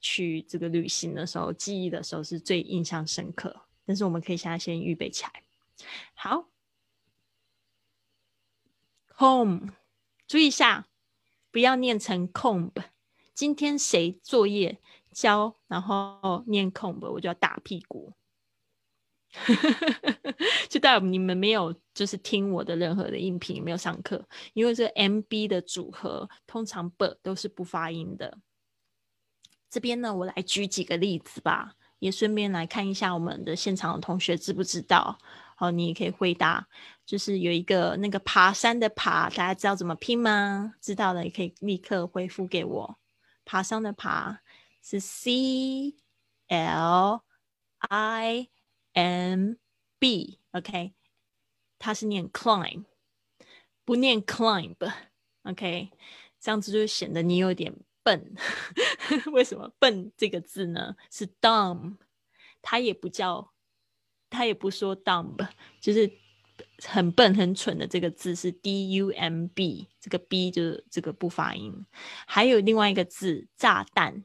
[0.00, 3.64] 去这个旅行的时候记忆的时候是最印象深刻。
[3.86, 5.42] 但是我们可以现在先预备起来。
[6.14, 6.48] 好
[9.16, 9.70] ，comb，
[10.26, 10.86] 注意一下。
[11.54, 12.72] 不要念成 comb。
[13.32, 14.80] 今天谁作业
[15.12, 18.12] 交，然后念 comb，我就要打屁股。
[20.68, 24.28] 就代表你们没有就是听我的任何的音频，没有上课。
[24.52, 28.36] 因为这 MB 的组合通常 b 都是不发音的。
[29.70, 35.20] 这边呢，我来举几个例子吧，也顺便来看一下我们的现场的同学知不知道。
[35.56, 36.66] 好，你也可以回答，
[37.06, 40.74] 就是有一个那个爬山的爬，大家知道怎么拼吗？
[40.80, 42.98] 知道了也可以立刻回复给我。
[43.44, 44.40] 爬山的爬
[44.82, 45.94] 是 C
[46.48, 47.22] L
[47.78, 48.48] I
[48.92, 49.54] M
[49.98, 50.94] B，OK，
[51.78, 52.84] 它是念 climb，
[53.84, 55.90] 不念 climb，OK，
[56.40, 58.34] 这样子就显得你有点笨。
[59.32, 60.96] 为什么笨这个字呢？
[61.10, 61.96] 是 dumb，
[62.62, 63.52] 它也不叫。
[64.30, 65.36] 他也不说 dumb，
[65.80, 66.10] 就是
[66.84, 71.84] 很笨、很蠢的这个字是 d u m b，这个 b 就是这个不发音。
[72.26, 74.24] 还有另外一个字炸弹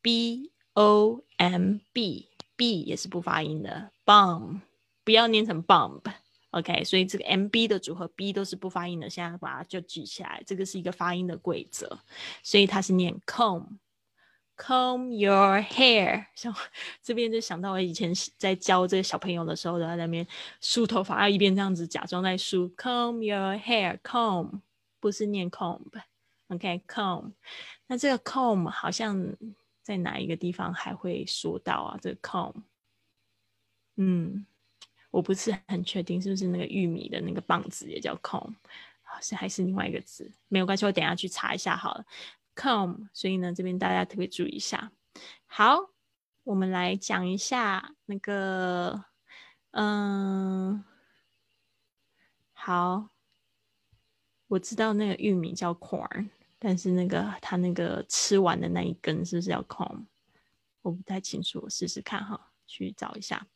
[0.00, 4.60] ，b o m b，b 也是不发音的，bomb
[5.04, 6.84] 不要念成 bomb，OK？
[6.84, 11.98] 所以这个 m b 的组合 b 都是不发音的，现在把它就举起来，这个是一个发音的规则，
[12.42, 13.66] 所以它是念 comb。
[14.62, 16.54] Comb your hair，像
[17.02, 20.26] 这边就想到我以前在教这个小朋友的时候，在那边
[20.60, 22.68] 梳头发，要一边这样子假装在梳。
[22.76, 24.60] Comb your hair，comb
[25.00, 27.32] 不是念 comb，OK，comb。
[27.86, 29.34] 那这个 comb 好像
[29.82, 31.98] 在哪一个地方还会说到啊？
[32.02, 32.54] 这个 comb，
[33.96, 34.44] 嗯，
[35.10, 38.52] 我不是很确定是不是那个玉米的那个棒子也叫 comb，
[39.02, 42.04] 好像还是另外一个字，没有关系，我等下去查一下好了。
[42.60, 44.92] Come，所以呢，这边大家特别注意一下。
[45.46, 45.78] 好，
[46.44, 49.06] 我们来讲一下那个，
[49.70, 50.84] 嗯，
[52.52, 53.08] 好，
[54.48, 60.04] 我知道那个玉米叫 corn，但是那个它那个吃完的那一根是不是叫 corn？
[60.82, 63.46] 我不太清楚，我试试看哈，去找一下。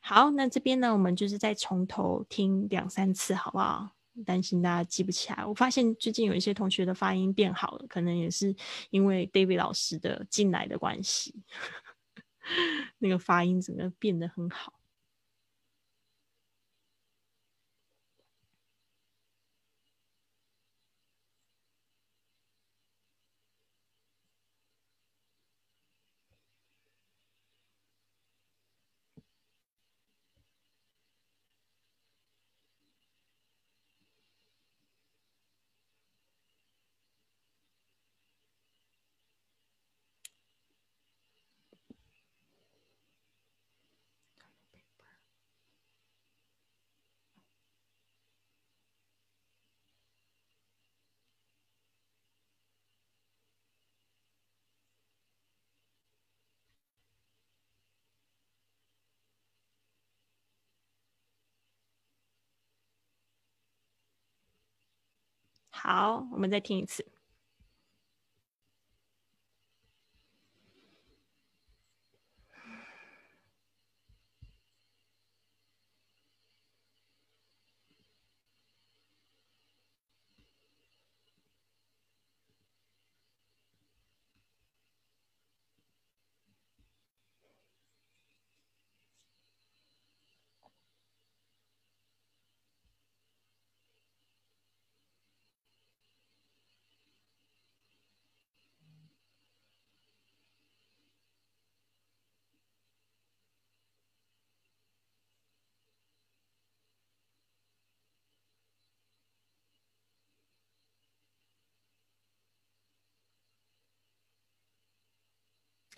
[0.00, 3.96] 好，那这边呢，我们就是再从头听两三次，好不好？
[4.24, 8.54] 担心大家记不起来，我发现最近有一些同学的发音变好了，可能也是
[8.90, 11.34] 因为 David 老师的进来的关系，
[12.98, 14.72] 那个发音整个变得很好。
[65.82, 67.04] 好，我们再听一次。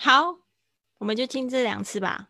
[0.04, 0.36] 好，
[0.98, 2.28] 我们就听这两次吧。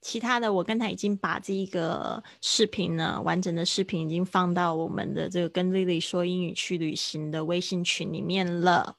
[0.00, 8.96] 其他的，我刚才已经把这一个视频呢，完整的视频已经放到我们的这个跟丽丽说英语去旅行的微信群里面了。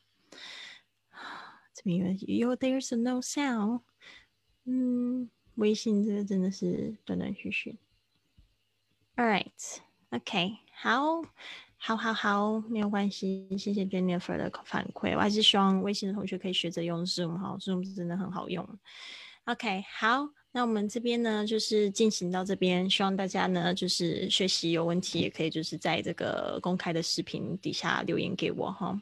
[1.73, 3.83] 这边有 There's no sound。
[4.65, 7.77] 嗯，微信这个真的是断断续续。
[9.15, 11.21] All right，OK，好。
[11.81, 15.15] 好好好，没有关系，谢谢 Jennifer 的反馈。
[15.15, 18.67] 我还是希望微信的同学可以学着用 Zoom 哈，Zoom 真的很好用。
[19.45, 29.01] OK，好，那我们这边呢就是进行到这边，希望大家呢就是学习有问题也可以就是在这个公开的视频底下留言给我哈。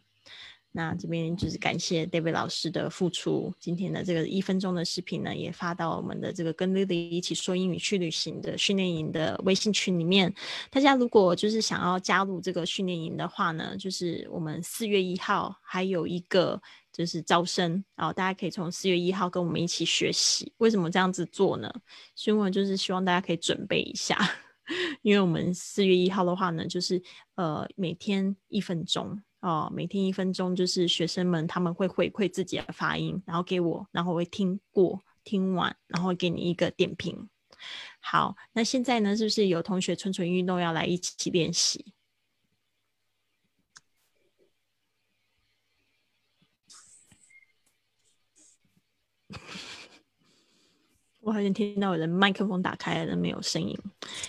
[0.78, 3.52] 那这边就是感谢 David 老师的付出。
[3.60, 10.32] 今天的这个一分钟的视频呢，也发到我们的这个跟 Lily 一起说英语去旅行的训练营的微信群里面。
[10.70, 16.62] 大家如果就是想要加入这个训练营的话呢，就是我们四月一号还有一个
[16.94, 20.54] 就是招生，然后大家可以从四月一号跟我们一起学习。
[20.58, 21.74] 为什么这样子做呢？
[22.28, 24.16] 因为就是希望大家可以准备一下，
[25.02, 27.02] 因为我们四月一号的话呢，就是
[27.34, 29.20] 呃每天一分钟。
[29.40, 37.30] 哦，每天一分钟，就是学生们他们会回馈自己的发音，然后给我，然后我会听过、听完，然后给你一个点评。
[38.00, 41.94] 好，那现在呢，是不是有同学蠢蠢欲动要来一起练习？
[51.22, 53.78] 我好像听到我的麦克风打开了，没有声音。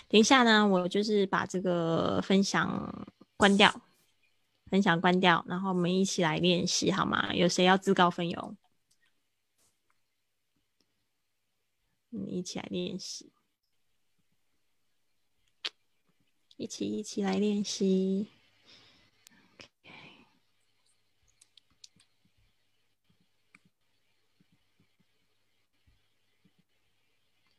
[0.08, 3.06] 等一下呢，我就是把这个分享
[3.36, 3.87] 关掉。
[4.70, 7.34] 分享关掉，然后我们一起来练习好吗？
[7.34, 8.56] 有谁要自告奋勇？
[12.10, 13.32] 我们一起来练习，
[16.56, 18.28] 一起一起来练习。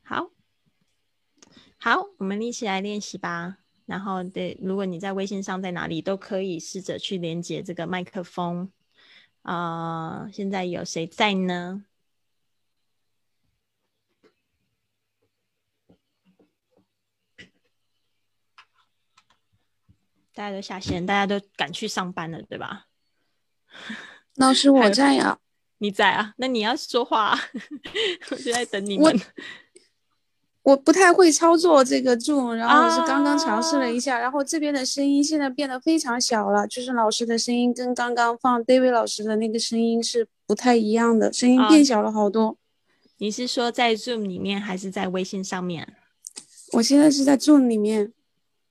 [0.02, 0.32] 好，
[1.78, 3.59] 好，我们一起来练习吧。
[3.90, 8.70] 然后，对，如果你在微信上在哪里都可以试着去连接这个麦克风。
[9.42, 11.84] 啊，现在有谁在呢？
[20.32, 22.86] 大家都下线，大家都赶去上班了，对吧？
[24.36, 25.40] 老师，我在呀。
[25.78, 26.34] 你在啊？
[26.36, 27.34] 那你要说话，
[28.30, 29.18] 我就在等你们。
[30.62, 42.58] 我不太会操作这个 Zoom，然后我是刚刚尝试了一下，然后这边的声音现在变得非常小了，就是老师的声音跟刚刚放 David 老师的那个声音是不太一样的，声音变小了好多。
[43.18, 45.94] 你是说在 Zoom 里面还是在微信上面？
[46.72, 48.12] 我现在是在 Zoom 里面。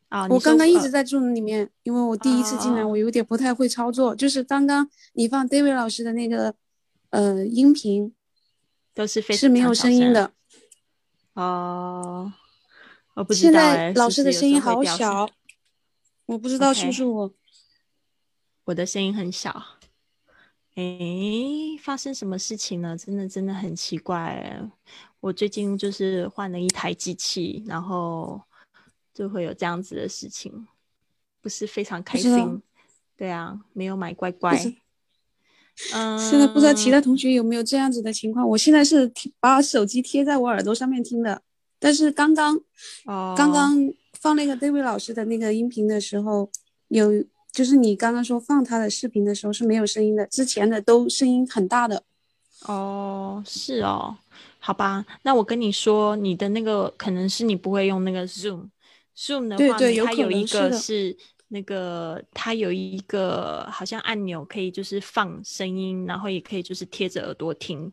[0.10, 4.16] 啊，我刚刚一直在 Zoom 里面，因为我第一次进来，我有点不太会操作。
[4.16, 6.56] 就是刚刚你放 David 老师的那个
[7.12, 8.12] 呃音频，
[8.96, 10.32] 都是非是没有声音的。
[11.40, 12.34] 哦，
[13.14, 15.30] 我不知道现在老师的声音好小，
[16.26, 17.34] 我不知道是不是我，
[18.66, 19.78] 我的声音很小。
[20.76, 20.86] 哎，
[21.82, 22.98] 发生什么事情呢？
[22.98, 24.70] 真的真的很奇怪。
[25.22, 28.42] 我最近就是换了一台机器，然后
[29.14, 30.68] 就会有这样子的事情，
[31.40, 32.62] 不是非常开心。
[33.16, 34.58] 对啊，没有买乖乖。
[35.94, 38.48] 嗯，现在不知道其他同学有没有这样子的情况。
[38.48, 41.42] 我现在是把手机贴在我耳朵上面听的，
[41.80, 42.60] 但是刚刚，
[43.06, 43.78] 哦，刚刚
[44.20, 46.50] 放那个 David 老师的那个音频的时候，
[46.90, 52.04] 有就是你刚刚说放他的视频的时候是没有声音的，之前的都声音很大的。
[52.66, 54.18] 哦，是哦，
[54.60, 61.16] 好吧，那我跟你说，你的那个可能是你不会用那个 Zoom，Zoom 的话，它有一个是。
[61.50, 67.92] 那个它有一个好像按钮，可以就是放声音，然后也可以就是贴着耳朵听。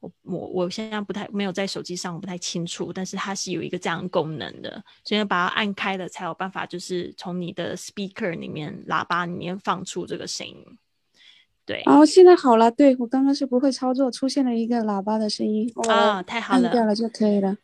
[0.00, 4.70] 我我我现在不太没有在手机上，我不太清楚，但是它是有一个这样功能的，
[5.04, 10.56] 所以要把它按开了才有办法，就是从你的 speaker 里面喇叭里面放出这个声音。
[11.66, 17.56] 对哦，现在好了，对我刚刚是不会操作，出现了一个喇叭的声音，我啊，太好了，按掉了就可以了。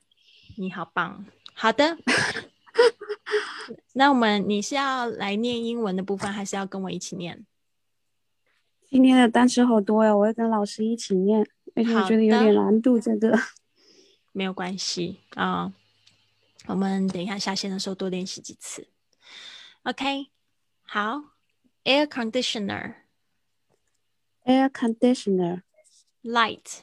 [0.57, 1.25] 你好棒，
[1.55, 1.97] 好的。
[3.95, 7.45] 那我们你是要来念英文的部分，还是要跟我一起念？
[8.89, 13.01] 今天的单词好多呀，我要跟老师一起念，而且我觉得有点难度。
[13.01, 13.39] 这个。
[14.37, 15.73] 没有关系啊、
[16.67, 18.89] 我们等一下下线的时候多练习几次。
[19.85, 20.27] OK，
[20.83, 21.23] 好
[21.85, 22.95] ，air conditioner、
[24.45, 25.63] air conditioner、
[26.25, 26.83] light、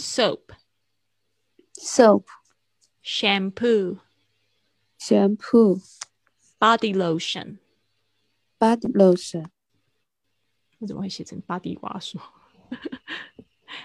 [0.00, 0.52] soap、
[1.72, 2.28] soap、
[3.02, 4.00] shampoo、
[4.98, 5.80] shampoo、
[6.60, 7.58] body lotion。
[8.58, 9.50] body lotion、
[10.78, 11.78] 我怎么会写成 body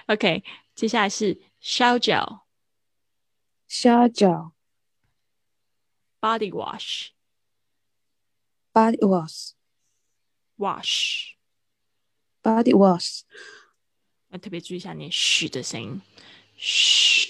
[0.08, 0.44] wash？OK，
[0.76, 2.42] 接下来是 shower gel、
[3.68, 4.52] shower gel、
[6.20, 7.12] body wash、
[8.74, 9.52] body wash、
[10.58, 11.36] wash。
[12.44, 13.22] body wash、
[14.32, 16.02] 要特别注意一下你嘘的声音，
[16.58, 17.30] 嘘。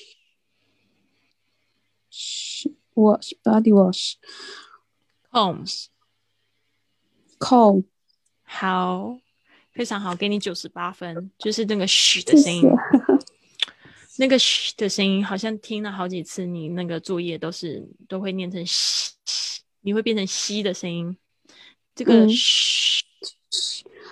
[2.94, 4.16] wash、body wash、
[5.32, 5.86] combs
[7.40, 7.86] comb。
[8.44, 9.18] 好，
[9.72, 12.70] 非常好，给你九十八分，就是那个嘘的谢声音谢。
[14.18, 19.14] 那个嘘的声音，好像听了好几次，你那个作业都是都会念成嘘，
[19.80, 21.18] 你会变成吸的声音。
[21.96, 23.06] 这个嗯嘘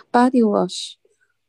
[0.10, 0.94] ，body wash、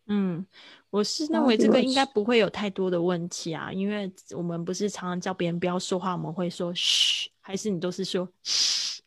[0.06, 0.44] 嗯，
[0.90, 9.02] 我是认啊为这个应该不会有太多的问题啊，因为我们不是常常叫别人不要说话，我们会说嘘，还是你都是说嘘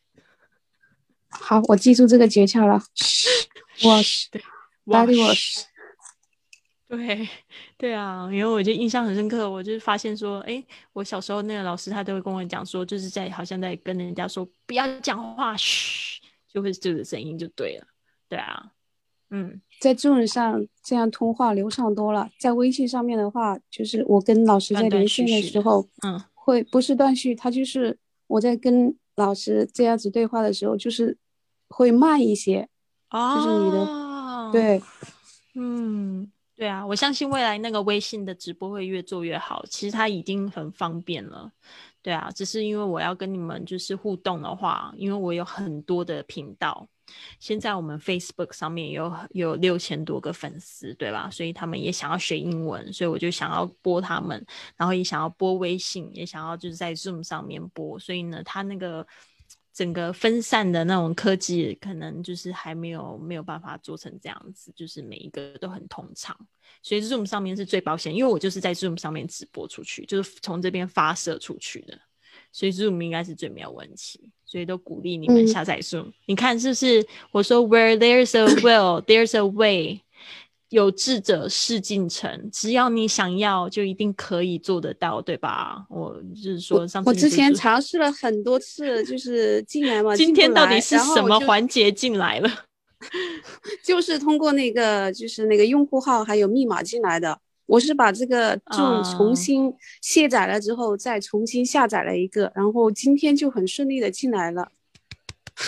[1.28, 2.82] 好，我记住这个诀窍了。
[3.80, 4.42] wash 对
[4.86, 5.64] wash。
[6.86, 7.28] 对
[7.76, 16.20] 对啊，因为我就印象很深刻，我就是发现说，哎，我小时候那个老师他都会跟我讲说，就是在好像在跟人家说不要讲话，嘘，
[16.52, 17.86] 就会这个声音就对了，
[18.28, 18.70] 对啊，
[19.30, 31.18] 嗯，在 Zoom 上这样通话流畅多了，在微信上面的话，就是我跟老师在连线的时候，嗯，会不是断续，他就是我在跟老师这样子对话的时候，就是
[31.68, 32.66] 会慢一些。
[33.10, 34.82] 哦，就是你的对，
[35.54, 39.62] 嗯，对啊，我相信未来那个微信的直播会越做越好。
[39.68, 41.52] 其实它已经很方便了，
[42.00, 46.88] 对啊，只是因为我要跟你们就是互动的话，因为我有很多的频道，
[47.38, 51.30] 现在我们 Facebook 上面有有六千多个粉丝，对吧？
[51.30, 54.44] 所以他们也想要学英文，所以我就想要播他们，
[54.76, 59.06] 然后也想要播微信，也想要就是在 Zoom 上面播，所以呢，他那个。
[59.76, 66.36] 整个分散的那种科技，可能就是还没有没有办法做成这样子，就是每一个都很通畅。
[66.80, 72.00] 所以 Zoom 上面是最保险，因为我就是在 Zoom 上面直播出去，就是从这边发射出去的，
[72.54, 74.30] 所以 Zoom 应该是最没有问题。
[74.46, 77.04] 所以都鼓励你们嗯下载 Zoom，、你看是不是？
[77.32, 80.00] 我说 Where there's a will, there's a way。
[80.70, 85.84] 有志者事竟成，只要你想要，就一定可以做得到，对吧？
[85.88, 92.50] 我就是说，上次我之前尝试了很多次，就是进来嘛， 今天到底是什么环节进来了？
[93.84, 97.38] 就是通过那个就是那个用户号还有密码进来的。
[97.66, 104.70] 我是把这个啊重新卸载了之后，再重新下载了一个，然后今天就很顺利的进来了，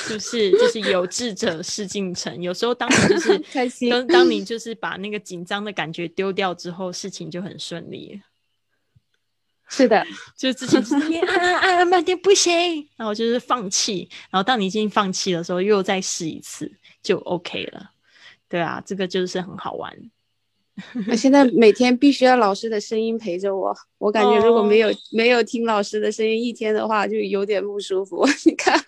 [0.09, 2.43] 就是就是有志者事竟成。
[2.43, 8.21] 有时候当你就是 开心当当你就是把那个紧张的感觉丢掉之后，事情就很顺利。
[9.69, 10.07] 是的，
[10.39, 16.71] 就之前就是你按按按按半天不行，然后就是放弃，然后当你已经放弃的时候，又再试一次
[17.03, 17.91] 就 OK 了。
[18.49, 19.93] 对啊，这个就是很好玩。
[21.09, 28.27] 我现在每天必须要老师的声音陪着我，我感觉如果没有、没有听老师的声音一天的话，就有点不舒服。
[28.45, 28.79] 你看，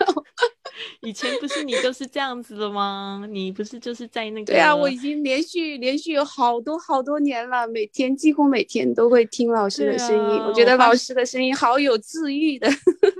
[1.01, 3.25] 以前不是你就是这样子的吗？
[3.29, 4.53] 你不是就是在那个？
[4.53, 10.39] 对啊，我已经连续连续有好多好多年了，每天几乎每天都会听老师的声音。
[10.39, 12.69] 啊我觉得老师的声音好有治愈的。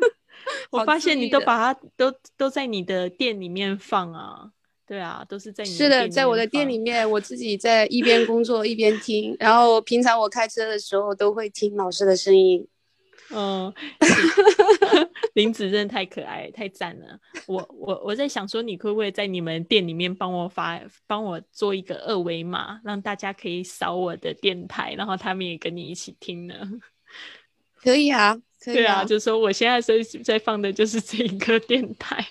[0.71, 4.51] 我发现你都把它都都在你的店里面放啊。
[4.89, 12.67] 对啊，都是在你是的，在我的店里面，我自己在一边工作一边听，然后平常我开车的时候都会听老师的声音。
[13.31, 13.71] 嗯，
[15.35, 17.19] 林子真的太可爱，太赞了。
[17.45, 26.55] 我我我在想说，你会不会在你们店里面帮我发，帮我做一个二维码，让大家可以扫我的电台，然后他们也跟你一起听呢？
[27.79, 32.25] 可以啊，可以对啊，就说我现在在在放的就是这一个电台。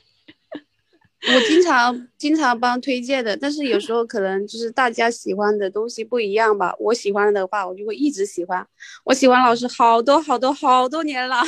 [1.20, 6.72] 我经常经常帮推荐的，但是有时候可能就是大家喜欢的东西不一样吧。
[6.78, 8.66] 我喜欢的话，我就会一直喜欢。
[9.04, 11.42] 我喜欢老师好多好多好多年了，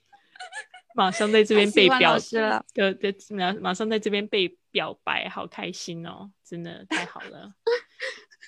[0.96, 2.64] 马上在这边被表老师了。
[2.72, 6.30] 对对，马马上在这边被表白，好开心哦！
[6.42, 7.52] 真的太好了。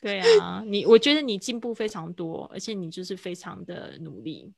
[0.01, 4.53] 对啊，你我觉得你进步非常多，而且你就是非常的努力。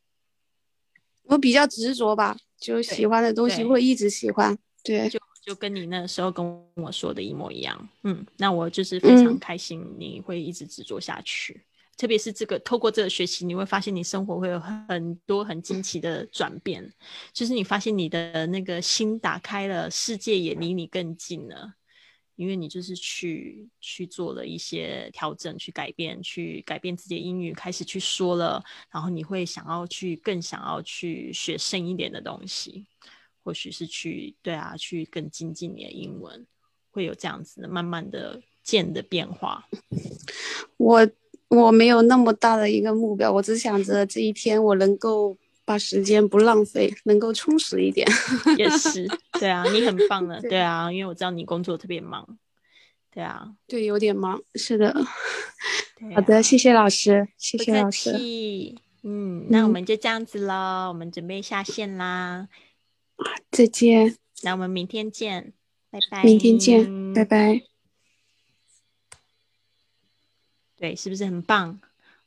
[1.24, 4.56] 我比较执着吧，就喜欢的东西会一直喜欢。
[4.82, 5.19] 对，就
[5.50, 6.46] 就跟你那时候跟
[6.76, 7.88] 我说的一模一样。
[8.04, 11.60] 嗯，那我就是非常嗯开心，你会一直执着下去。
[11.96, 16.88] 特别是这个，透过这个学习，你会发现你生活会有很多很惊奇的转变。
[17.32, 21.74] 就是你发现你的那个心打开了，世界也离你更近了。
[22.36, 32.86] 因为你就是去去做了一些调整，去改变，去改变自己的英语，开始去说了，然后你会想要去更想要去学深一点的东西，
[33.42, 36.46] 或许是去对啊，去更精进你的英文，
[36.90, 39.66] 会有这样子的慢慢的渐的变化。
[40.76, 41.08] 我
[41.48, 48.06] 我没有那么大的一个目标，我只想着这一天我能够把时间不浪费，能够充实一点。
[48.56, 49.08] 也是，
[49.40, 52.38] 对啊，你很棒的，对对啊，因为我知道你工作特别忙，
[53.10, 54.40] 对啊，对，有点忙。
[54.54, 54.92] 是的，
[55.98, 58.12] 对好的，啊谢谢老师，谢谢老师。
[59.02, 62.48] 嗯，那我嗯们就这样子喽，我们准备下线啦。
[63.50, 65.52] 再见，那我们明天见，
[65.90, 66.24] 拜拜。
[66.24, 67.24] 明天见，拜。
[67.24, 67.62] 拜。
[70.76, 71.80] 对，是不是很棒？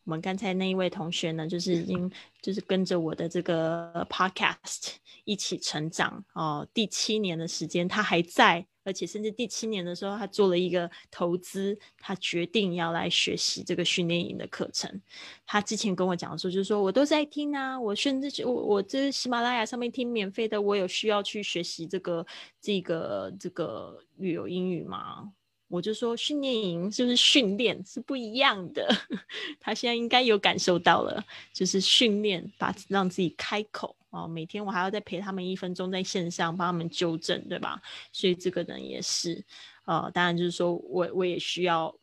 [0.03, 15.01] 我们刚才那一位同学呢，就是已经就是跟着我的这个 podcast 一起成长哦，第七年的时间他还在，而且甚至第七年的时候，他做了一个投资，他决定要来学习这个训练营的课程。
[15.45, 22.25] 他之前跟我讲说，就是说我都在听啊，我甚至我我这喜马拉雅上面听免费的，我有需要去学习这个
[22.61, 25.31] 这个这个旅游英语吗？
[25.69, 28.87] 我就说训练营就是训练是不一样的，
[29.59, 37.81] 他现在应该有感受到了，就是训练把让自己开口哦，每天我还要再陪他们一分钟在线上帮他们纠正，对吧？
[38.11, 39.43] 所以这个呢也是，
[39.85, 41.93] 呃，当然就是说我我也需要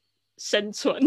[0.41, 0.99] 生存，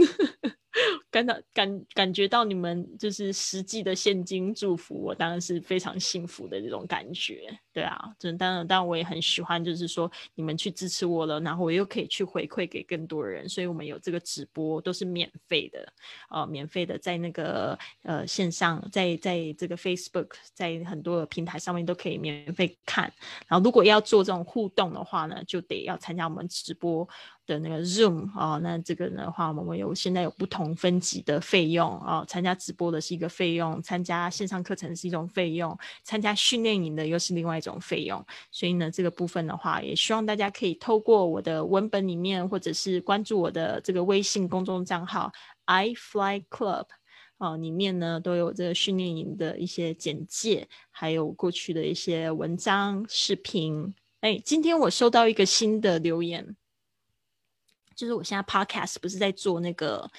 [1.10, 15.94] 感到感感觉到你们就是实际的现金祝福我，当然是非常幸福的这种感觉，对啊，真当然当然我也很喜欢，就是说你们去支持我了，然后我又可以去回馈给更多人，所以我们有这个直播都是免费的，
[16.30, 23.12] 呃，免费的在那个呃线上，在在这个 Facebook，在很多的平台上面都可以免费看，
[23.48, 27.08] 然后如果要做这种互动的话呢，就得要参加我们直播
[27.46, 45.32] 的那个 Zoom 哦，那这个的话，我们有现在有不同分级的费用哦，参加直播的是一个费用，参加线上课程是一种费用，参加训练营的又是另外一种费用，所以呢，这个部分的话，也希望大家可以透过我的文本里面，或者是关注我的这个微信公众账号
[45.66, 46.86] i fly club。
[47.40, 53.94] 哦，里面呢都有这个训练营的一些简介，还有过去的一些文章、视频。
[54.22, 56.56] 哎，今天我收到一个新的留言，
[57.96, 60.10] 就是我现在 podcast 不是在做那个，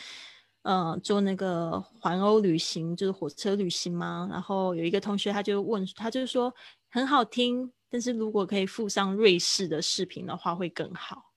[0.62, 4.29] 呃，做那个环欧旅行，就是火车旅行吗？
[4.31, 6.55] 然后有一个同学他就问，他就说
[6.91, 11.33] 很好听，但是如果可以附上瑞士的视频的话会更好。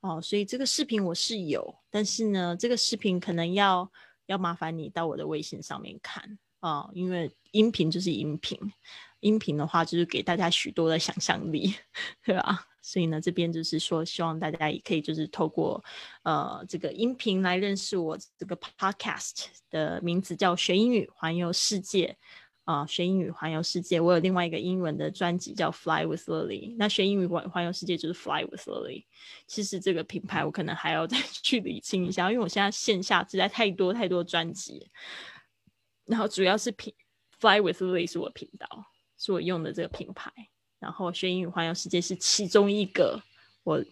[0.00, 3.90] 哦，所以这个视频我是有，但是呢，这个视频可能要
[4.26, 8.58] 要麻烦你到我的微信上面看啊、因为音频就是音频，
[9.20, 11.74] 音频的话就是给大家许多的想象力，
[12.24, 12.66] 对吧？
[12.82, 15.82] 所以呢，这边就是说，希望大家也可以就是透过
[16.22, 22.16] 呃这个音频来认识我这个 podcast 的名字叫学英语环游世界
[22.64, 26.76] 啊、学英语环游世界，我有另外一个英文的专辑叫 Fly with Lily。
[26.78, 29.04] 那学英语环环游世界就是 Fly with Lily。
[29.46, 34.88] 其实这个品牌我可能还要再 去理清一下，因为我现在线下实在太多太多专辑，
[36.10, 36.92] 然后主要是品
[37.38, 38.66] Fly with Lily 是我频道，
[39.16, 40.32] 是我用的这个品牌。
[40.80, 43.22] 然后学英语环游世界是其中一个
[43.62, 43.84] 我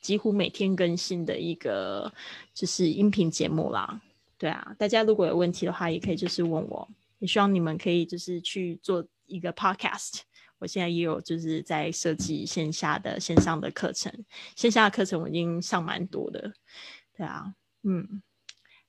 [0.00, 2.10] 几乎每天更新的一个
[2.54, 4.00] 就是音频节目啦。
[4.38, 6.88] 对啊，大家如果有问题的话，也可以就是问我。
[7.18, 10.20] 也希望你们可以就是去做一个 podcast。
[10.58, 14.10] 我现在也有就是在设计线下的线上的课程，
[14.54, 16.52] 线下的课程我已经上蛮多的。
[17.14, 18.22] 对啊，嗯，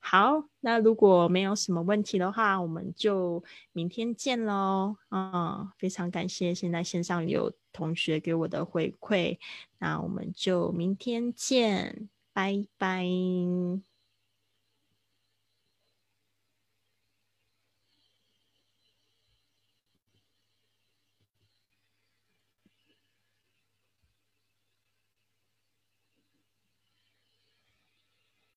[0.10, 3.44] 好，那如果没有什么问题的话，我们就
[3.74, 4.96] 明天见喽。
[5.12, 9.38] 嗯，非常感谢现在线上有同学给我的回馈，
[9.80, 13.06] 那我们就明天见，拜拜。